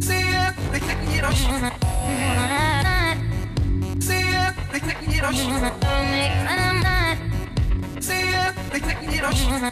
See 0.01 0.27
everything 0.35 0.99
in 0.99 1.07
Hiroshima. 1.15 1.71
See 4.01 4.35
everything 4.35 4.99
in 5.03 5.11
Hiroshima. 5.11 5.69
See 8.01 8.33
everything 8.35 8.99
in 9.03 9.09
Hiroshima. 9.11 9.71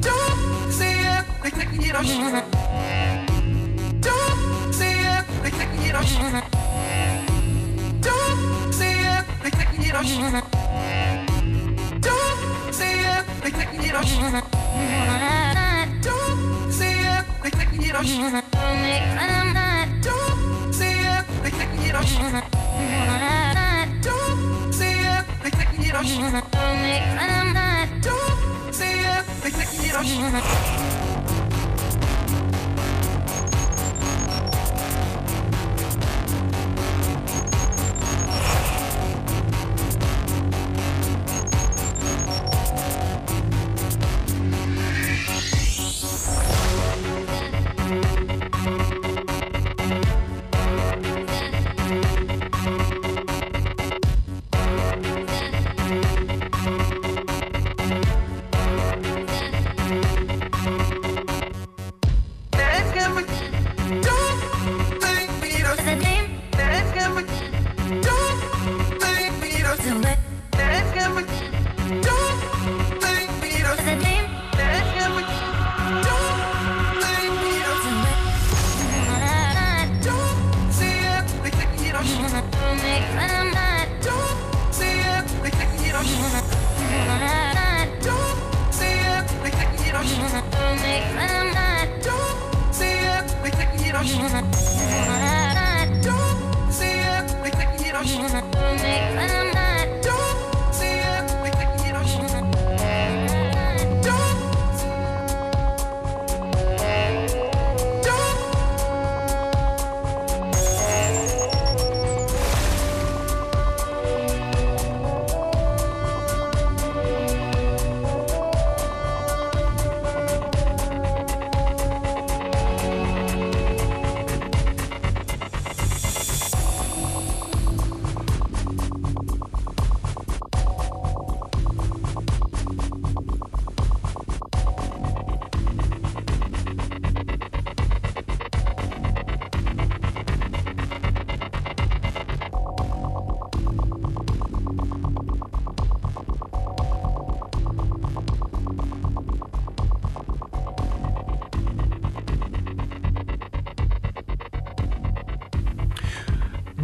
Don't 0.00 0.72
see 0.72 1.06
everything 1.06 1.74
in 1.74 1.80
Hiroshima. 1.82 2.42
Don't 4.00 4.74
see 4.74 4.98
everything 5.18 5.70
in 5.70 5.80
Hiroshima. 5.82 6.42
Don't 8.00 8.74
see 8.74 8.98
everything 9.18 9.70
in 9.74 9.82
Hiroshima. 9.82 10.42
Don't 12.00 12.74
see 12.74 13.04
everything 13.06 13.68
in 13.74 13.80
Hiroshima. 13.82 14.42
Don't 17.92 18.04
see 28.74 29.04
everything 29.04 29.82
you 29.86 29.92
don't 29.92 31.05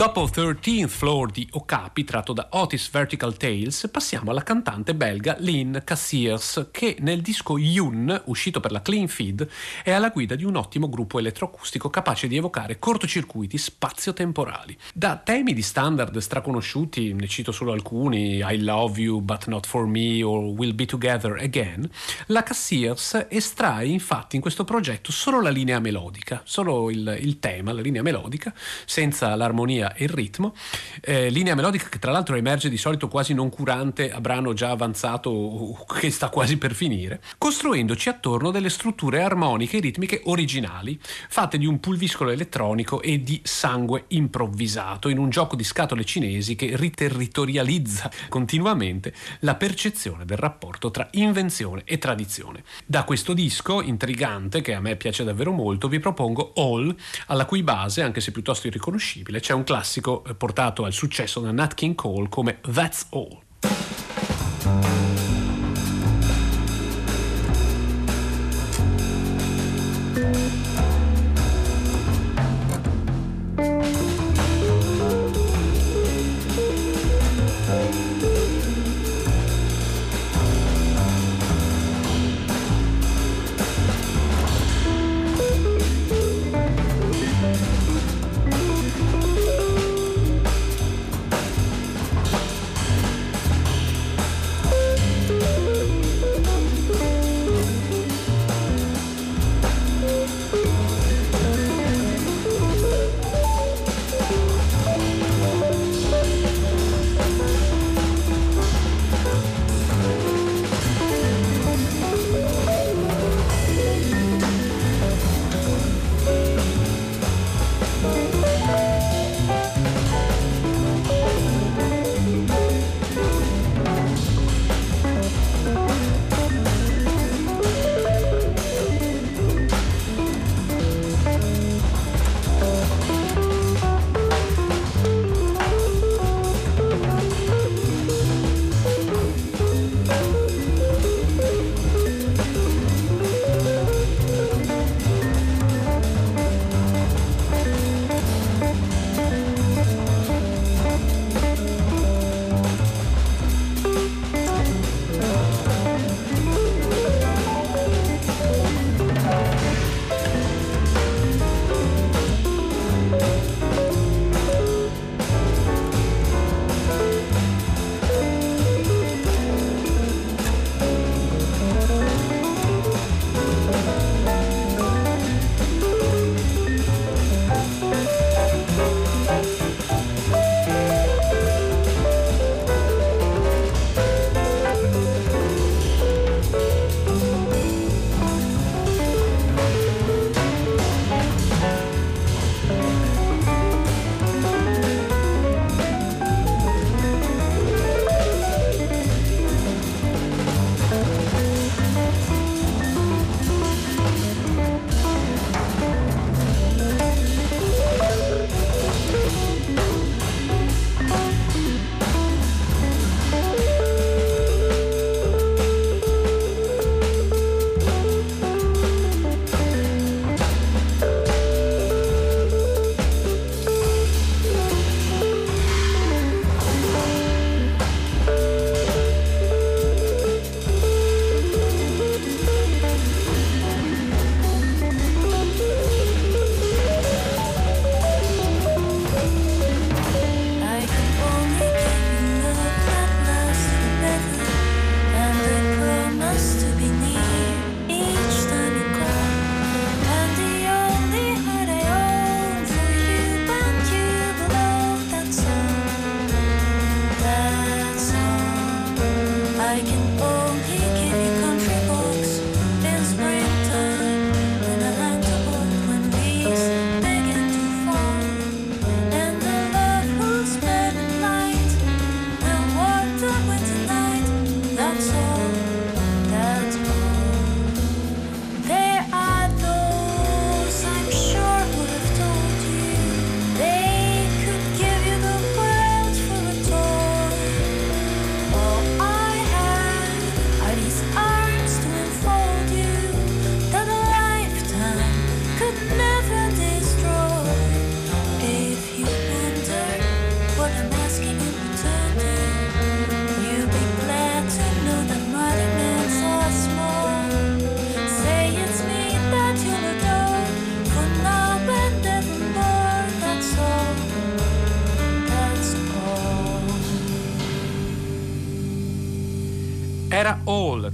Dopo 0.02 0.24
13th 0.24 0.88
Floor 0.88 1.30
di 1.30 1.46
Okapi, 1.52 2.02
tratto 2.02 2.32
da 2.32 2.48
Otis 2.50 2.90
Vertical 2.90 3.36
Tales, 3.36 3.88
passiamo 3.88 4.32
alla 4.32 4.42
cantante 4.42 4.96
belga 4.96 5.36
Lynn 5.38 5.76
Cassiers, 5.84 6.70
che 6.72 6.96
nel 6.98 7.20
disco 7.20 7.56
Yun, 7.56 8.22
uscito 8.24 8.58
per 8.58 8.72
la 8.72 8.82
Clean 8.82 9.06
Feed, 9.06 9.48
è 9.84 9.92
alla 9.92 10.08
guida 10.08 10.34
di 10.34 10.42
un 10.42 10.56
ottimo 10.56 10.88
gruppo 10.88 11.20
elettroacustico 11.20 11.88
capace 11.88 12.26
di 12.26 12.36
evocare 12.36 12.80
cortocircuiti 12.80 13.56
spazio-temporali. 13.56 14.76
Da 14.92 15.20
temi 15.22 15.52
di 15.52 15.62
standard 15.62 16.18
straconosciuti, 16.18 17.12
ne 17.12 17.28
cito 17.28 17.52
solo 17.52 17.70
alcuni, 17.70 18.38
I 18.44 18.60
Love 18.60 19.00
You 19.00 19.20
But 19.20 19.46
Not 19.46 19.68
For 19.68 19.86
Me 19.86 20.20
o 20.24 20.50
We'll 20.50 20.74
Be 20.74 20.84
Together 20.86 21.36
Again, 21.40 21.88
la 22.26 22.42
Cassiers 22.42 23.26
estrae 23.28 23.86
infatti 23.86 24.34
in 24.34 24.42
questo 24.42 24.64
progetto 24.64 25.12
solo 25.12 25.40
la 25.40 25.50
linea 25.50 25.78
melodica, 25.78 26.40
solo 26.42 26.90
il, 26.90 27.18
il 27.20 27.38
tema, 27.38 27.70
la 27.70 27.80
linea 27.80 28.02
melodica, 28.02 28.52
senza 28.84 29.32
l'armonia 29.36 29.90
e 29.94 30.04
il 30.04 30.10
ritmo, 30.10 30.54
eh, 31.00 31.30
linea 31.30 31.54
melodica 31.54 31.88
che 31.88 31.98
tra 31.98 32.10
l'altro 32.10 32.36
emerge 32.36 32.68
di 32.68 32.76
solito 32.76 33.08
quasi 33.08 33.34
non 33.34 33.48
curante 33.48 34.10
a 34.10 34.20
brano 34.20 34.52
già 34.52 34.70
avanzato 34.70 35.84
che 35.98 36.10
sta 36.10 36.28
quasi 36.28 36.56
per 36.56 36.74
finire, 36.74 37.20
costruendoci 37.38 38.08
attorno 38.08 38.50
delle 38.50 38.70
strutture 38.70 39.22
armoniche 39.22 39.76
e 39.76 39.80
ritmiche 39.80 40.20
originali, 40.24 40.98
fatte 41.28 41.58
di 41.58 41.66
un 41.66 41.80
pulviscolo 41.80 42.30
elettronico 42.30 43.00
e 43.02 43.22
di 43.22 43.40
sangue 43.44 44.04
improvvisato, 44.08 45.08
in 45.08 45.18
un 45.18 45.30
gioco 45.30 45.56
di 45.56 45.64
scatole 45.64 46.04
cinesi 46.04 46.54
che 46.54 46.76
riterritorializza 46.76 48.10
continuamente 48.28 49.12
la 49.40 49.54
percezione 49.54 50.24
del 50.24 50.38
rapporto 50.38 50.90
tra 50.90 51.08
invenzione 51.12 51.82
e 51.84 51.98
tradizione. 51.98 52.64
Da 52.86 53.04
questo 53.04 53.32
disco 53.32 53.82
intrigante, 53.82 54.60
che 54.60 54.74
a 54.74 54.80
me 54.80 54.96
piace 54.96 55.24
davvero 55.24 55.52
molto, 55.52 55.88
vi 55.88 55.98
propongo 55.98 56.52
All, 56.56 56.94
alla 57.26 57.44
cui 57.44 57.62
base, 57.62 58.02
anche 58.02 58.20
se 58.20 58.32
piuttosto 58.32 58.66
irriconoscibile, 58.66 59.40
c'è 59.40 59.52
un 59.52 59.64
classico 59.72 60.22
eh, 60.26 60.34
portato 60.34 60.84
al 60.84 60.92
successo 60.92 61.40
da 61.40 61.50
Nat 61.50 61.72
King 61.72 61.94
Cole 61.94 62.28
come 62.28 62.60
That's 62.60 63.06
All. 63.08 63.38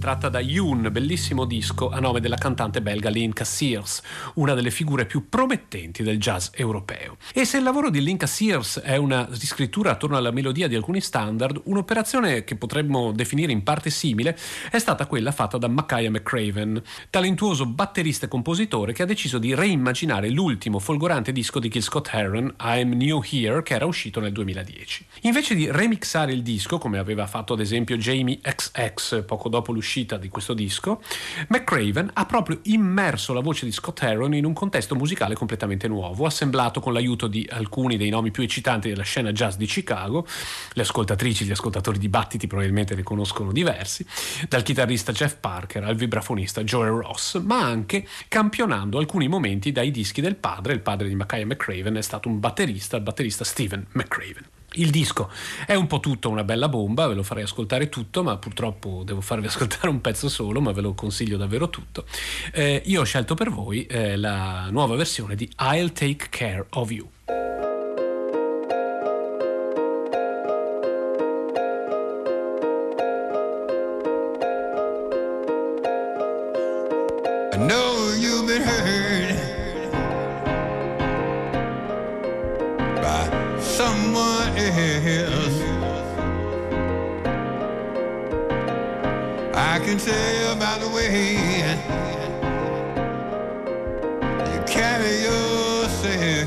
Tratta 0.08 0.30
da 0.30 0.40
Yoon, 0.40 0.88
bellissimo 0.90 1.44
disco 1.44 1.90
a 1.90 2.00
nome 2.00 2.20
della 2.20 2.36
cantante 2.36 2.80
belga 2.80 3.10
Linka 3.10 3.44
Sears, 3.44 4.00
una 4.36 4.54
delle 4.54 4.70
figure 4.70 5.04
più 5.04 5.28
promettenti 5.28 6.02
del 6.02 6.18
jazz 6.18 6.48
europeo. 6.54 7.07
E 7.38 7.44
se 7.44 7.58
il 7.58 7.62
lavoro 7.62 7.88
di 7.88 8.02
Linka 8.02 8.26
Sears 8.26 8.80
è 8.80 8.96
una 8.96 9.24
riscrittura 9.30 9.92
attorno 9.92 10.16
alla 10.16 10.32
melodia 10.32 10.66
di 10.66 10.74
alcuni 10.74 11.00
standard, 11.00 11.60
un'operazione 11.66 12.42
che 12.42 12.56
potremmo 12.56 13.12
definire 13.12 13.52
in 13.52 13.62
parte 13.62 13.90
simile 13.90 14.36
è 14.72 14.80
stata 14.80 15.06
quella 15.06 15.30
fatta 15.30 15.56
da 15.56 15.68
Makaya 15.68 16.10
McCraven, 16.10 16.82
talentuoso 17.10 17.64
batterista 17.64 18.26
e 18.26 18.28
compositore 18.28 18.92
che 18.92 19.04
ha 19.04 19.06
deciso 19.06 19.38
di 19.38 19.54
reimmaginare 19.54 20.30
l'ultimo 20.30 20.80
folgorante 20.80 21.30
disco 21.30 21.60
di 21.60 21.68
Gil 21.68 21.84
Scott 21.84 22.08
Heron, 22.12 22.56
I'm 22.60 22.94
New 22.94 23.22
Here, 23.24 23.62
che 23.62 23.74
era 23.74 23.86
uscito 23.86 24.18
nel 24.18 24.32
2010. 24.32 25.06
Invece 25.20 25.54
di 25.54 25.70
remixare 25.70 26.32
il 26.32 26.42
disco, 26.42 26.78
come 26.78 26.98
aveva 26.98 27.28
fatto 27.28 27.52
ad 27.52 27.60
esempio 27.60 27.96
Jamie 27.98 28.40
XX 28.42 29.22
poco 29.24 29.48
dopo 29.48 29.70
l'uscita 29.70 30.16
di 30.16 30.28
questo 30.28 30.54
disco, 30.54 31.00
McCraven 31.46 32.10
ha 32.14 32.26
proprio 32.26 32.58
immerso 32.64 33.32
la 33.32 33.42
voce 33.42 33.64
di 33.64 33.70
Scott 33.70 34.02
Heron 34.02 34.34
in 34.34 34.44
un 34.44 34.54
contesto 34.54 34.96
musicale 34.96 35.36
completamente 35.36 35.86
nuovo, 35.86 36.26
assemblato 36.26 36.80
con 36.80 36.92
l'aiuto 36.92 37.26
di 37.28 37.48
alcuni 37.50 37.96
dei 37.96 38.10
nomi 38.10 38.30
più 38.30 38.42
eccitanti 38.42 38.88
della 38.88 39.02
scena 39.02 39.32
jazz 39.32 39.56
di 39.56 39.66
Chicago, 39.66 40.26
le 40.72 40.82
ascoltatrici 40.82 41.44
gli 41.44 41.50
ascoltatori 41.50 41.98
di 41.98 42.08
Battiti 42.08 42.46
probabilmente 42.46 42.94
ne 42.94 43.02
conoscono 43.02 43.52
diversi, 43.52 44.04
dal 44.48 44.62
chitarrista 44.62 45.12
Jeff 45.12 45.36
Parker 45.36 45.84
al 45.84 45.96
vibrafonista 45.96 46.62
Joel 46.62 47.02
Ross, 47.02 47.40
ma 47.40 47.62
anche 47.62 48.06
campionando 48.28 48.98
alcuni 48.98 49.28
momenti 49.28 49.72
dai 49.72 49.90
dischi 49.90 50.20
del 50.20 50.36
padre, 50.36 50.72
il 50.72 50.80
padre 50.80 51.08
di 51.08 51.14
Makaya 51.14 51.46
McCraven 51.46 51.94
è 51.94 52.02
stato 52.02 52.28
un 52.28 52.40
batterista, 52.40 52.96
il 52.96 53.02
batterista 53.02 53.44
Steven 53.44 53.86
McCraven. 53.92 54.57
Il 54.72 54.90
disco 54.90 55.30
è 55.66 55.74
un 55.74 55.86
po' 55.86 55.98
tutto 55.98 56.28
una 56.28 56.44
bella 56.44 56.68
bomba, 56.68 57.06
ve 57.06 57.14
lo 57.14 57.22
farei 57.22 57.44
ascoltare 57.44 57.88
tutto, 57.88 58.22
ma 58.22 58.36
purtroppo 58.36 59.02
devo 59.04 59.20
farvi 59.20 59.46
ascoltare 59.48 59.88
un 59.88 60.00
pezzo 60.00 60.28
solo, 60.28 60.60
ma 60.60 60.72
ve 60.72 60.82
lo 60.82 60.94
consiglio 60.94 61.36
davvero 61.36 61.70
tutto. 61.70 62.04
Eh, 62.52 62.82
io 62.84 63.00
ho 63.00 63.04
scelto 63.04 63.34
per 63.34 63.50
voi 63.50 63.86
eh, 63.86 64.16
la 64.16 64.68
nuova 64.70 64.94
versione 64.94 65.34
di 65.34 65.50
I'll 65.60 65.92
Take 65.92 66.26
Care 66.30 66.66
of 66.70 66.90
You. 66.90 67.08
I 77.50 77.87
someone 84.18 84.56
else. 84.58 85.58
I 89.54 89.78
can 89.84 89.98
tell 89.98 90.56
by 90.56 90.78
the 90.78 90.88
way 90.94 91.36
you 94.52 94.60
carry 94.66 95.14
yourself. 95.28 96.37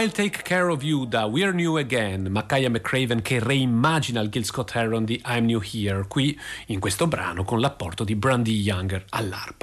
I'll 0.00 0.10
Take 0.10 0.42
Care 0.42 0.70
of 0.70 0.82
You 0.82 1.04
da 1.04 1.26
We're 1.26 1.52
New 1.52 1.76
Again, 1.76 2.28
Makaya 2.30 2.70
McCraven 2.70 3.20
che 3.20 3.38
reimmagina 3.38 4.22
il 4.22 4.30
Gil 4.30 4.46
Scott 4.46 4.74
Heron 4.74 5.04
di 5.04 5.20
I'm 5.26 5.44
New 5.44 5.60
Here, 5.62 6.06
qui 6.08 6.40
in 6.68 6.80
questo 6.80 7.06
brano 7.06 7.44
con 7.44 7.60
l'apporto 7.60 8.02
di 8.02 8.14
Brandy 8.14 8.62
Younger 8.62 9.04
all'arpa. 9.10 9.59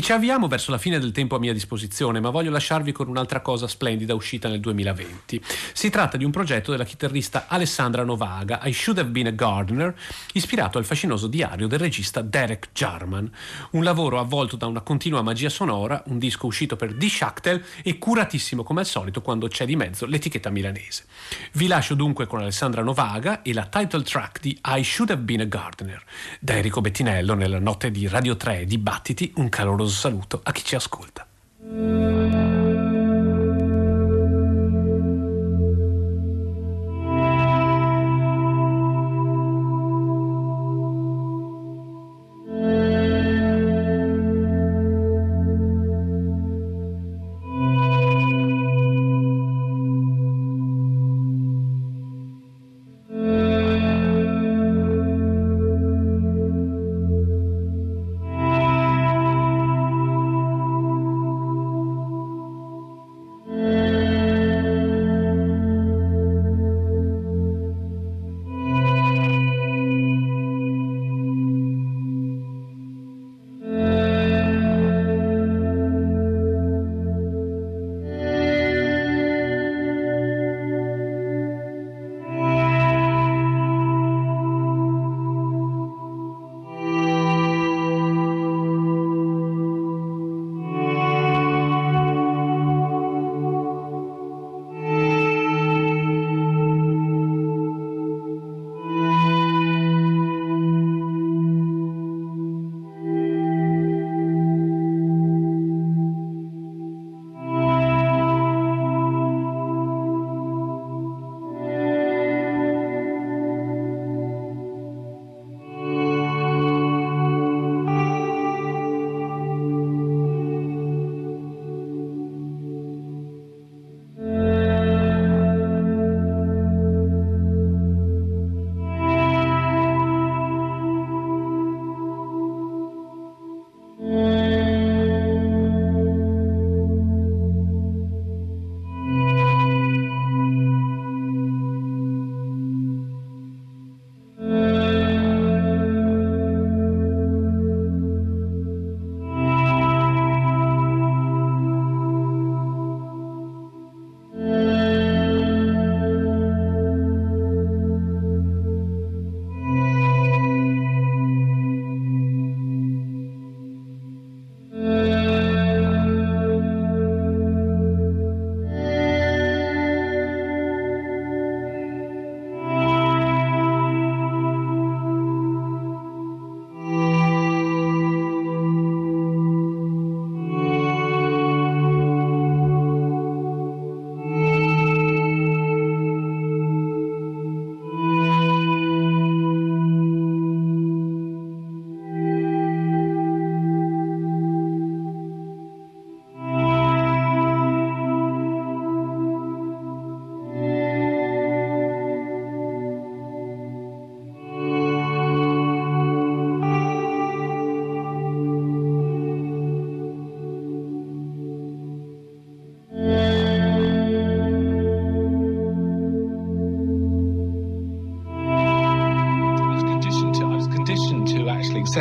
E 0.00 0.02
ci 0.02 0.12
avviamo 0.12 0.48
verso 0.48 0.70
la 0.70 0.78
fine 0.78 0.98
del 0.98 1.12
tempo 1.12 1.36
a 1.36 1.38
mia 1.38 1.52
disposizione, 1.52 2.20
ma 2.20 2.30
voglio 2.30 2.50
lasciarvi 2.50 2.90
con 2.90 3.08
un'altra 3.08 3.42
cosa 3.42 3.68
splendida 3.68 4.14
uscita 4.14 4.48
nel 4.48 4.58
2020. 4.58 5.42
Si 5.74 5.90
tratta 5.90 6.16
di 6.16 6.24
un 6.24 6.30
progetto 6.30 6.70
della 6.70 6.84
chitarrista 6.84 7.44
Alessandra 7.48 8.02
Novaga, 8.02 8.60
I 8.64 8.72
Should 8.72 8.98
Have 8.98 9.10
Been 9.10 9.26
a 9.26 9.30
Gardener, 9.32 9.94
ispirato 10.32 10.78
al 10.78 10.86
fascinoso 10.86 11.26
diario 11.26 11.66
del 11.66 11.78
regista 11.78 12.22
Derek 12.22 12.70
Jarman. 12.72 13.30
Un 13.72 13.84
lavoro 13.84 14.18
avvolto 14.18 14.56
da 14.56 14.64
una 14.64 14.80
continua 14.80 15.20
magia 15.20 15.50
sonora, 15.50 16.02
un 16.06 16.18
disco 16.18 16.46
uscito 16.46 16.76
per 16.76 16.94
D. 16.94 17.06
Schachtel 17.06 17.62
e 17.82 17.98
curatissimo 17.98 18.62
come 18.62 18.80
al 18.80 18.86
solito 18.86 19.20
quando 19.20 19.48
c'è 19.48 19.66
di 19.66 19.76
mezzo 19.76 20.06
l'etichetta 20.06 20.48
milanese. 20.48 21.04
Vi 21.52 21.66
lascio 21.66 21.94
dunque 21.94 22.26
con 22.26 22.40
Alessandra 22.40 22.82
Novaga 22.82 23.42
e 23.42 23.52
la 23.52 23.66
title 23.66 24.02
track 24.04 24.40
di 24.40 24.58
I 24.64 24.82
Should 24.82 25.10
Have 25.10 25.20
Been 25.20 25.42
a 25.42 25.44
Gardener. 25.44 26.02
Da 26.40 26.54
Enrico 26.54 26.80
Bettinello 26.80 27.34
nella 27.34 27.58
notte 27.58 27.90
di 27.90 28.08
Radio 28.08 28.34
3 28.34 28.64
Dibattiti, 28.64 29.34
un 29.36 29.50
caloroso 29.50 29.88
saluto 29.90 30.40
a 30.42 30.52
chi 30.52 30.64
ci 30.64 30.74
ascolta. 30.74 31.26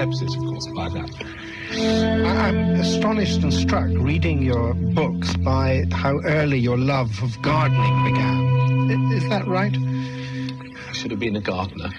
Of 0.02 0.38
course, 0.38 0.68
by 0.68 0.88
that. 0.90 1.10
I- 1.72 2.48
I'm 2.48 2.58
astonished 2.80 3.44
and 3.44 3.54
struck 3.54 3.90
reading 3.90 4.42
your 4.42 4.74
books 4.74 5.36
by 5.38 5.84
how 5.92 6.20
early 6.22 6.58
your 6.58 6.78
love 6.78 7.12
of 7.22 7.42
gardening 7.42 8.04
began. 8.06 9.12
Is 9.12 9.28
that 9.30 9.46
right? 9.46 9.76
I 9.78 10.94
should 10.94 11.12
have 11.12 11.20
been 11.20 11.36
a 11.36 11.42
gardener. 11.42 11.90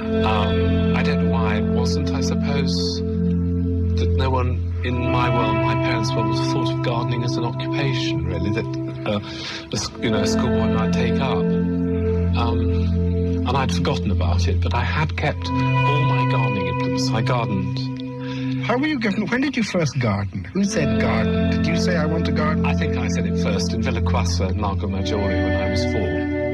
Um, 0.00 0.94
I 0.96 1.02
don't 1.02 1.24
know 1.24 1.30
why 1.30 1.56
it 1.56 1.64
wasn't. 1.64 2.10
I 2.10 2.20
suppose 2.20 2.72
that 3.00 4.14
no 4.16 4.28
one 4.30 4.72
in 4.84 5.10
my 5.10 5.30
world, 5.34 5.56
my 5.56 5.74
parents' 5.74 6.12
world, 6.12 6.36
have 6.36 6.46
thought 6.52 6.72
of 6.72 6.82
gardening 6.82 7.24
as 7.24 7.36
an 7.36 7.44
occupation, 7.44 8.26
really, 8.26 8.50
that 8.50 8.66
uh, 9.06 9.20
a, 9.72 10.02
you 10.04 10.10
know, 10.10 10.20
a 10.20 10.26
schoolboy 10.26 10.74
might 10.74 10.92
take 10.92 11.18
up. 11.20 11.38
Um, 11.38 13.04
and 13.46 13.56
I'd 13.56 13.72
forgotten 13.72 14.10
about 14.10 14.48
it, 14.48 14.60
but 14.60 14.74
I 14.74 14.82
had 14.82 15.16
kept 15.16 15.48
all 17.00 17.10
my 17.10 17.22
gardening 17.22 17.74
implements. 17.74 17.90
I 17.90 18.12
gardened. 18.12 18.64
How 18.64 18.78
were 18.78 18.86
you 18.86 18.98
given? 18.98 19.26
When 19.26 19.40
did 19.40 19.56
you 19.56 19.62
first 19.62 19.98
garden? 19.98 20.44
Who 20.44 20.64
said 20.64 21.00
garden? 21.00 21.50
Did 21.50 21.66
you 21.66 21.76
say 21.76 21.96
I 21.96 22.06
want 22.06 22.26
to 22.26 22.32
garden? 22.32 22.64
I 22.64 22.74
think 22.74 22.96
I 22.96 23.08
said 23.08 23.26
it 23.26 23.42
first 23.42 23.72
in 23.72 23.82
Villa 23.82 24.00
Quassa 24.00 24.50
in 24.50 24.58
Largo 24.58 24.86
Maggiore 24.88 25.22
when 25.22 25.60
I 25.60 25.70
was 25.70 25.84
four. 25.84 26.44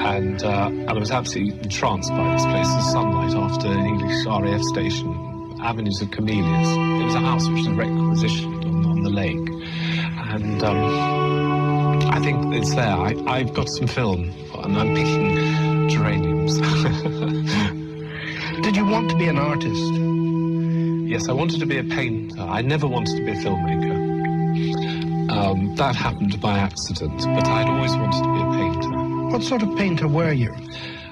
And, 0.00 0.42
uh, 0.42 0.66
and 0.68 0.90
I 0.90 0.92
was 0.94 1.10
absolutely 1.10 1.60
entranced 1.60 2.10
by 2.10 2.32
this 2.32 2.44
place, 2.46 2.66
the 2.66 2.82
sunlight 2.92 3.34
after 3.34 3.68
an 3.68 3.86
English 3.86 4.26
RAF 4.26 4.62
station, 4.62 5.58
avenues 5.62 6.00
of 6.00 6.10
camellias. 6.10 6.68
It 7.02 7.04
was 7.04 7.14
a 7.14 7.20
house 7.20 7.46
which 7.48 7.66
was 7.66 7.68
requisitioned 7.68 8.64
on, 8.64 8.86
on 8.86 9.02
the 9.02 9.10
lake. 9.10 9.36
And 9.36 10.62
um, 10.62 12.02
I 12.10 12.20
think 12.20 12.54
it's 12.54 12.74
there. 12.74 12.96
I, 12.96 13.14
I've 13.26 13.52
got 13.52 13.68
some 13.68 13.86
film 13.86 14.32
and 14.54 14.78
I'm 14.78 14.94
picking 14.94 15.88
geraniums. 15.88 16.58
Did 18.62 18.76
you 18.76 18.84
want 18.84 19.10
to 19.10 19.16
be 19.16 19.26
an 19.26 19.38
artist? 19.38 19.92
Yes, 21.08 21.28
I 21.28 21.32
wanted 21.32 21.60
to 21.60 21.66
be 21.66 21.78
a 21.78 21.84
painter. 21.84 22.40
I 22.40 22.62
never 22.62 22.86
wanted 22.86 23.16
to 23.16 23.24
be 23.24 23.32
a 23.32 23.34
filmmaker. 23.34 25.30
Um, 25.30 25.74
that 25.76 25.96
happened 25.96 26.40
by 26.40 26.58
accident, 26.58 27.18
but 27.34 27.48
I'd 27.48 27.68
always 27.68 27.92
wanted 27.92 28.22
to 28.22 28.32
be 28.32 28.40
a 28.40 28.50
painter. 28.58 28.90
What 29.30 29.42
sort 29.42 29.62
of 29.62 29.76
painter 29.76 30.08
were 30.08 30.32
you? 30.32 30.52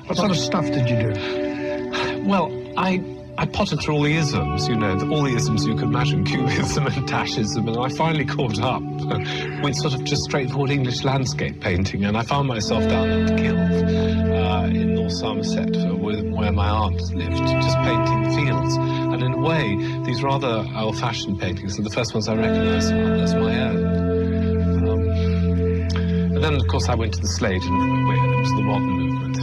What 0.06 0.16
sort 0.16 0.30
of 0.30 0.36
stuff 0.36 0.66
did 0.66 0.88
you 0.88 1.12
do? 1.12 2.24
Well, 2.28 2.52
I 2.76 3.02
I 3.38 3.46
potted 3.46 3.80
through 3.80 3.94
all 3.94 4.02
the 4.02 4.16
isms, 4.16 4.66
you 4.66 4.74
know, 4.74 4.98
all 5.12 5.22
the 5.22 5.32
isms 5.36 5.64
you 5.64 5.76
could 5.76 5.84
imagine, 5.84 6.24
cubism 6.26 6.86
and 6.86 7.08
dashism, 7.08 7.68
and 7.68 7.76
I 7.78 7.88
finally 7.96 8.24
caught 8.24 8.60
up 8.60 8.82
with 9.62 9.76
sort 9.76 9.94
of 9.94 10.02
just 10.02 10.24
straightforward 10.24 10.70
English 10.70 11.04
landscape 11.04 11.60
painting, 11.60 12.04
and 12.04 12.16
I 12.16 12.24
found 12.24 12.48
myself 12.48 12.82
down 12.88 13.08
at 13.08 13.28
the 13.28 13.36
Kiln 13.36 13.58
uh, 14.32 14.62
in 14.64 14.94
North 14.96 15.12
Somerset, 15.12 15.76
uh, 15.76 15.94
where, 16.48 16.56
my 16.56 16.70
aunt 16.70 17.00
lived, 17.14 17.36
just 17.36 17.76
painting 17.78 18.24
fields. 18.34 18.76
And 18.76 19.22
in 19.22 19.32
a 19.34 19.38
way, 19.38 19.76
these 20.04 20.22
rather 20.22 20.64
old-fashioned 20.74 21.40
paintings 21.40 21.78
are 21.78 21.82
the 21.82 21.90
first 21.90 22.14
ones 22.14 22.28
I 22.28 22.36
recognised 22.36 22.92
as 22.92 23.34
my 23.34 23.60
own. 23.60 23.84
Um, 24.88 25.00
and 26.36 26.44
then, 26.44 26.54
of 26.54 26.66
course, 26.68 26.88
I 26.88 26.94
went 26.94 27.14
to 27.14 27.20
the 27.20 27.28
Slade, 27.28 27.62
and 27.62 28.08
it 28.10 28.40
was 28.40 28.50
the 28.50 28.62
modern 28.62 28.88
movement. 28.88 29.38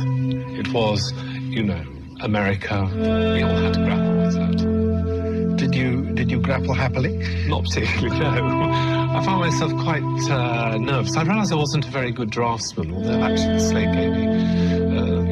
It 0.59 0.73
was, 0.73 1.13
you 1.39 1.63
know, 1.63 1.83
America. 2.21 2.89
We 2.91 3.43
all 3.43 3.55
had 3.55 3.73
to 3.73 3.83
grapple 3.83 4.17
with 4.17 4.33
that. 4.33 5.57
Did 5.57 5.75
you 5.75 6.13
did 6.13 6.31
you 6.31 6.39
grapple 6.41 6.73
happily? 6.73 7.17
Not 7.47 7.63
particularly, 7.63 8.19
no. 8.19 8.71
I 9.15 9.23
found 9.23 9.39
myself 9.41 9.73
quite 9.83 10.03
uh, 10.29 10.77
nervous. 10.77 11.15
I 11.15 11.23
realised 11.23 11.51
I 11.51 11.55
wasn't 11.55 11.87
a 11.87 11.91
very 11.91 12.11
good 12.11 12.29
draftsman, 12.29 12.93
although 12.93 13.21
actually 13.21 13.53
the 13.53 13.59
Slade 13.59 13.93
gave 13.93 14.11
me, 14.11 14.25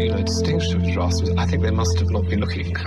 you 0.06 0.12
know, 0.12 0.22
distinction 0.24 0.82
of 0.84 0.92
draftsman. 0.94 1.38
I 1.40 1.46
think 1.46 1.64
they 1.64 1.72
must 1.72 2.00
have 2.00 2.10
not 2.10 2.28
been 2.30 2.40
looking. 2.40 2.76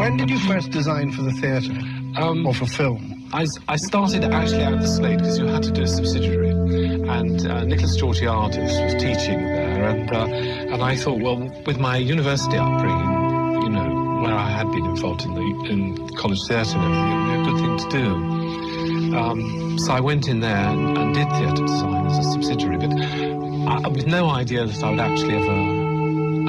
When 0.00 0.16
did 0.16 0.30
you 0.30 0.38
first 0.40 0.70
design 0.70 1.12
for 1.12 1.22
the 1.22 1.32
theatre 1.32 1.72
Um, 2.16 2.46
or 2.46 2.54
for 2.54 2.66
film? 2.66 3.28
I, 3.32 3.46
I 3.68 3.76
started 3.76 4.24
actually 4.24 4.64
out 4.64 4.74
of 4.74 4.80
the 4.80 4.88
Slade 4.88 5.18
because 5.18 5.38
you 5.38 5.46
had 5.46 5.62
to 5.62 5.70
do 5.70 5.82
a 5.82 5.86
subsidiary, 5.86 6.50
and 6.50 7.46
uh, 7.46 7.64
Nicholas 7.64 7.96
Georgiadis 7.96 8.84
was 8.84 8.94
teaching 8.94 9.38
there, 9.46 9.88
and 9.88 10.12
uh, 10.12 10.24
and 10.72 10.82
I 10.82 10.96
thought, 10.96 11.20
well, 11.20 11.38
with 11.64 11.78
my 11.78 11.96
university 11.96 12.56
upbringing, 12.56 13.62
you 13.62 13.70
know, 13.70 14.20
where 14.22 14.34
I 14.34 14.50
had 14.50 14.70
been 14.72 14.84
involved 14.84 15.22
in 15.22 15.34
the 15.34 15.46
in 15.70 16.08
college 16.16 16.40
theatre 16.48 16.76
and 16.76 16.84
everything, 16.84 17.12
it 17.12 17.18
would 17.20 17.30
be 17.30 17.40
a 17.40 17.44
good 17.46 17.58
thing 17.62 17.76
to 17.84 17.88
do. 17.98 19.16
Um, 19.16 19.78
so 19.78 19.92
I 19.92 20.00
went 20.00 20.28
in 20.28 20.40
there 20.40 20.56
and, 20.56 20.98
and 20.98 21.14
did 21.14 21.28
theatre 21.30 21.64
design 21.64 22.06
as 22.06 22.18
a 22.18 22.22
subsidiary, 22.32 22.78
but 22.78 22.92
I, 22.92 23.88
with 23.88 24.06
no 24.06 24.28
idea 24.30 24.66
that 24.66 24.82
I 24.82 24.90
would 24.90 25.00
actually 25.00 25.36
ever. 25.36 25.69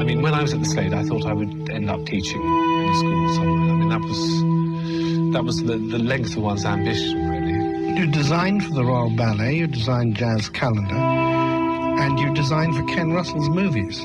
I 0.01 0.03
mean, 0.03 0.23
when 0.23 0.33
I 0.33 0.41
was 0.41 0.51
at 0.51 0.59
the 0.59 0.65
Slade, 0.65 0.95
I 0.95 1.03
thought 1.03 1.27
I 1.27 1.33
would 1.33 1.69
end 1.69 1.87
up 1.87 2.03
teaching 2.07 2.41
in 2.41 2.89
a 2.89 2.97
school 2.97 3.35
somewhere. 3.35 3.69
I 3.69 3.75
mean, 3.75 3.89
that 3.89 4.01
was 4.01 5.33
that 5.33 5.43
was 5.43 5.57
the, 5.57 5.77
the 5.77 5.99
length 5.99 6.35
of 6.35 6.41
one's 6.41 6.65
ambition, 6.65 7.29
really. 7.29 7.99
You 7.99 8.07
designed 8.11 8.65
for 8.65 8.73
the 8.73 8.83
Royal 8.83 9.15
Ballet, 9.15 9.57
you 9.57 9.67
designed 9.67 10.15
Jazz 10.15 10.49
Calendar, 10.49 10.95
and 10.95 12.19
you 12.19 12.33
designed 12.33 12.75
for 12.75 12.83
Ken 12.85 13.11
Russell's 13.11 13.47
movies. 13.49 14.03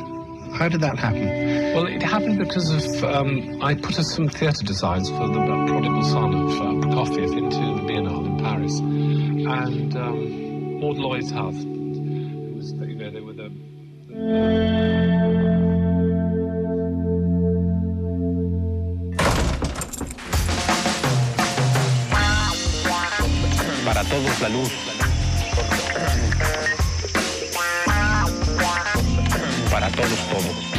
How 0.52 0.68
did 0.68 0.82
that 0.82 0.98
happen? 0.98 1.24
Well, 1.74 1.86
it 1.86 2.02
happened 2.02 2.40
because 2.40 2.68
of 2.68 3.05
um, 3.05 3.62
I 3.62 3.74
put 3.74 3.94
some 3.94 4.28
theatre 4.28 4.66
designs 4.66 5.09
for 5.09 5.28
the 5.28 5.40
Prodigal 5.66 6.05
Son 6.05 6.35
of 6.35 6.51
uh, 6.60 6.64
Prokofiev 6.89 7.39
into 7.39 7.56
the 7.56 7.90
Biennale 7.90 8.27
in 8.27 8.44
Paris, 8.44 8.78
and 8.81 9.97
um, 9.97 10.78
Maud 10.78 10.98
Lloyd's 10.98 11.31
House. 11.31 11.55
Who 11.55 12.52
was, 12.55 12.73
you 12.73 12.97
know, 12.97 13.10
they 13.10 13.23
were 13.23 13.32
the 13.32 13.51
Para 14.16 14.66
todos 24.17 24.41
la 24.41 24.49
luz. 24.49 24.71
Para 29.71 29.91
todos 29.91 30.19
todo. 30.31 30.76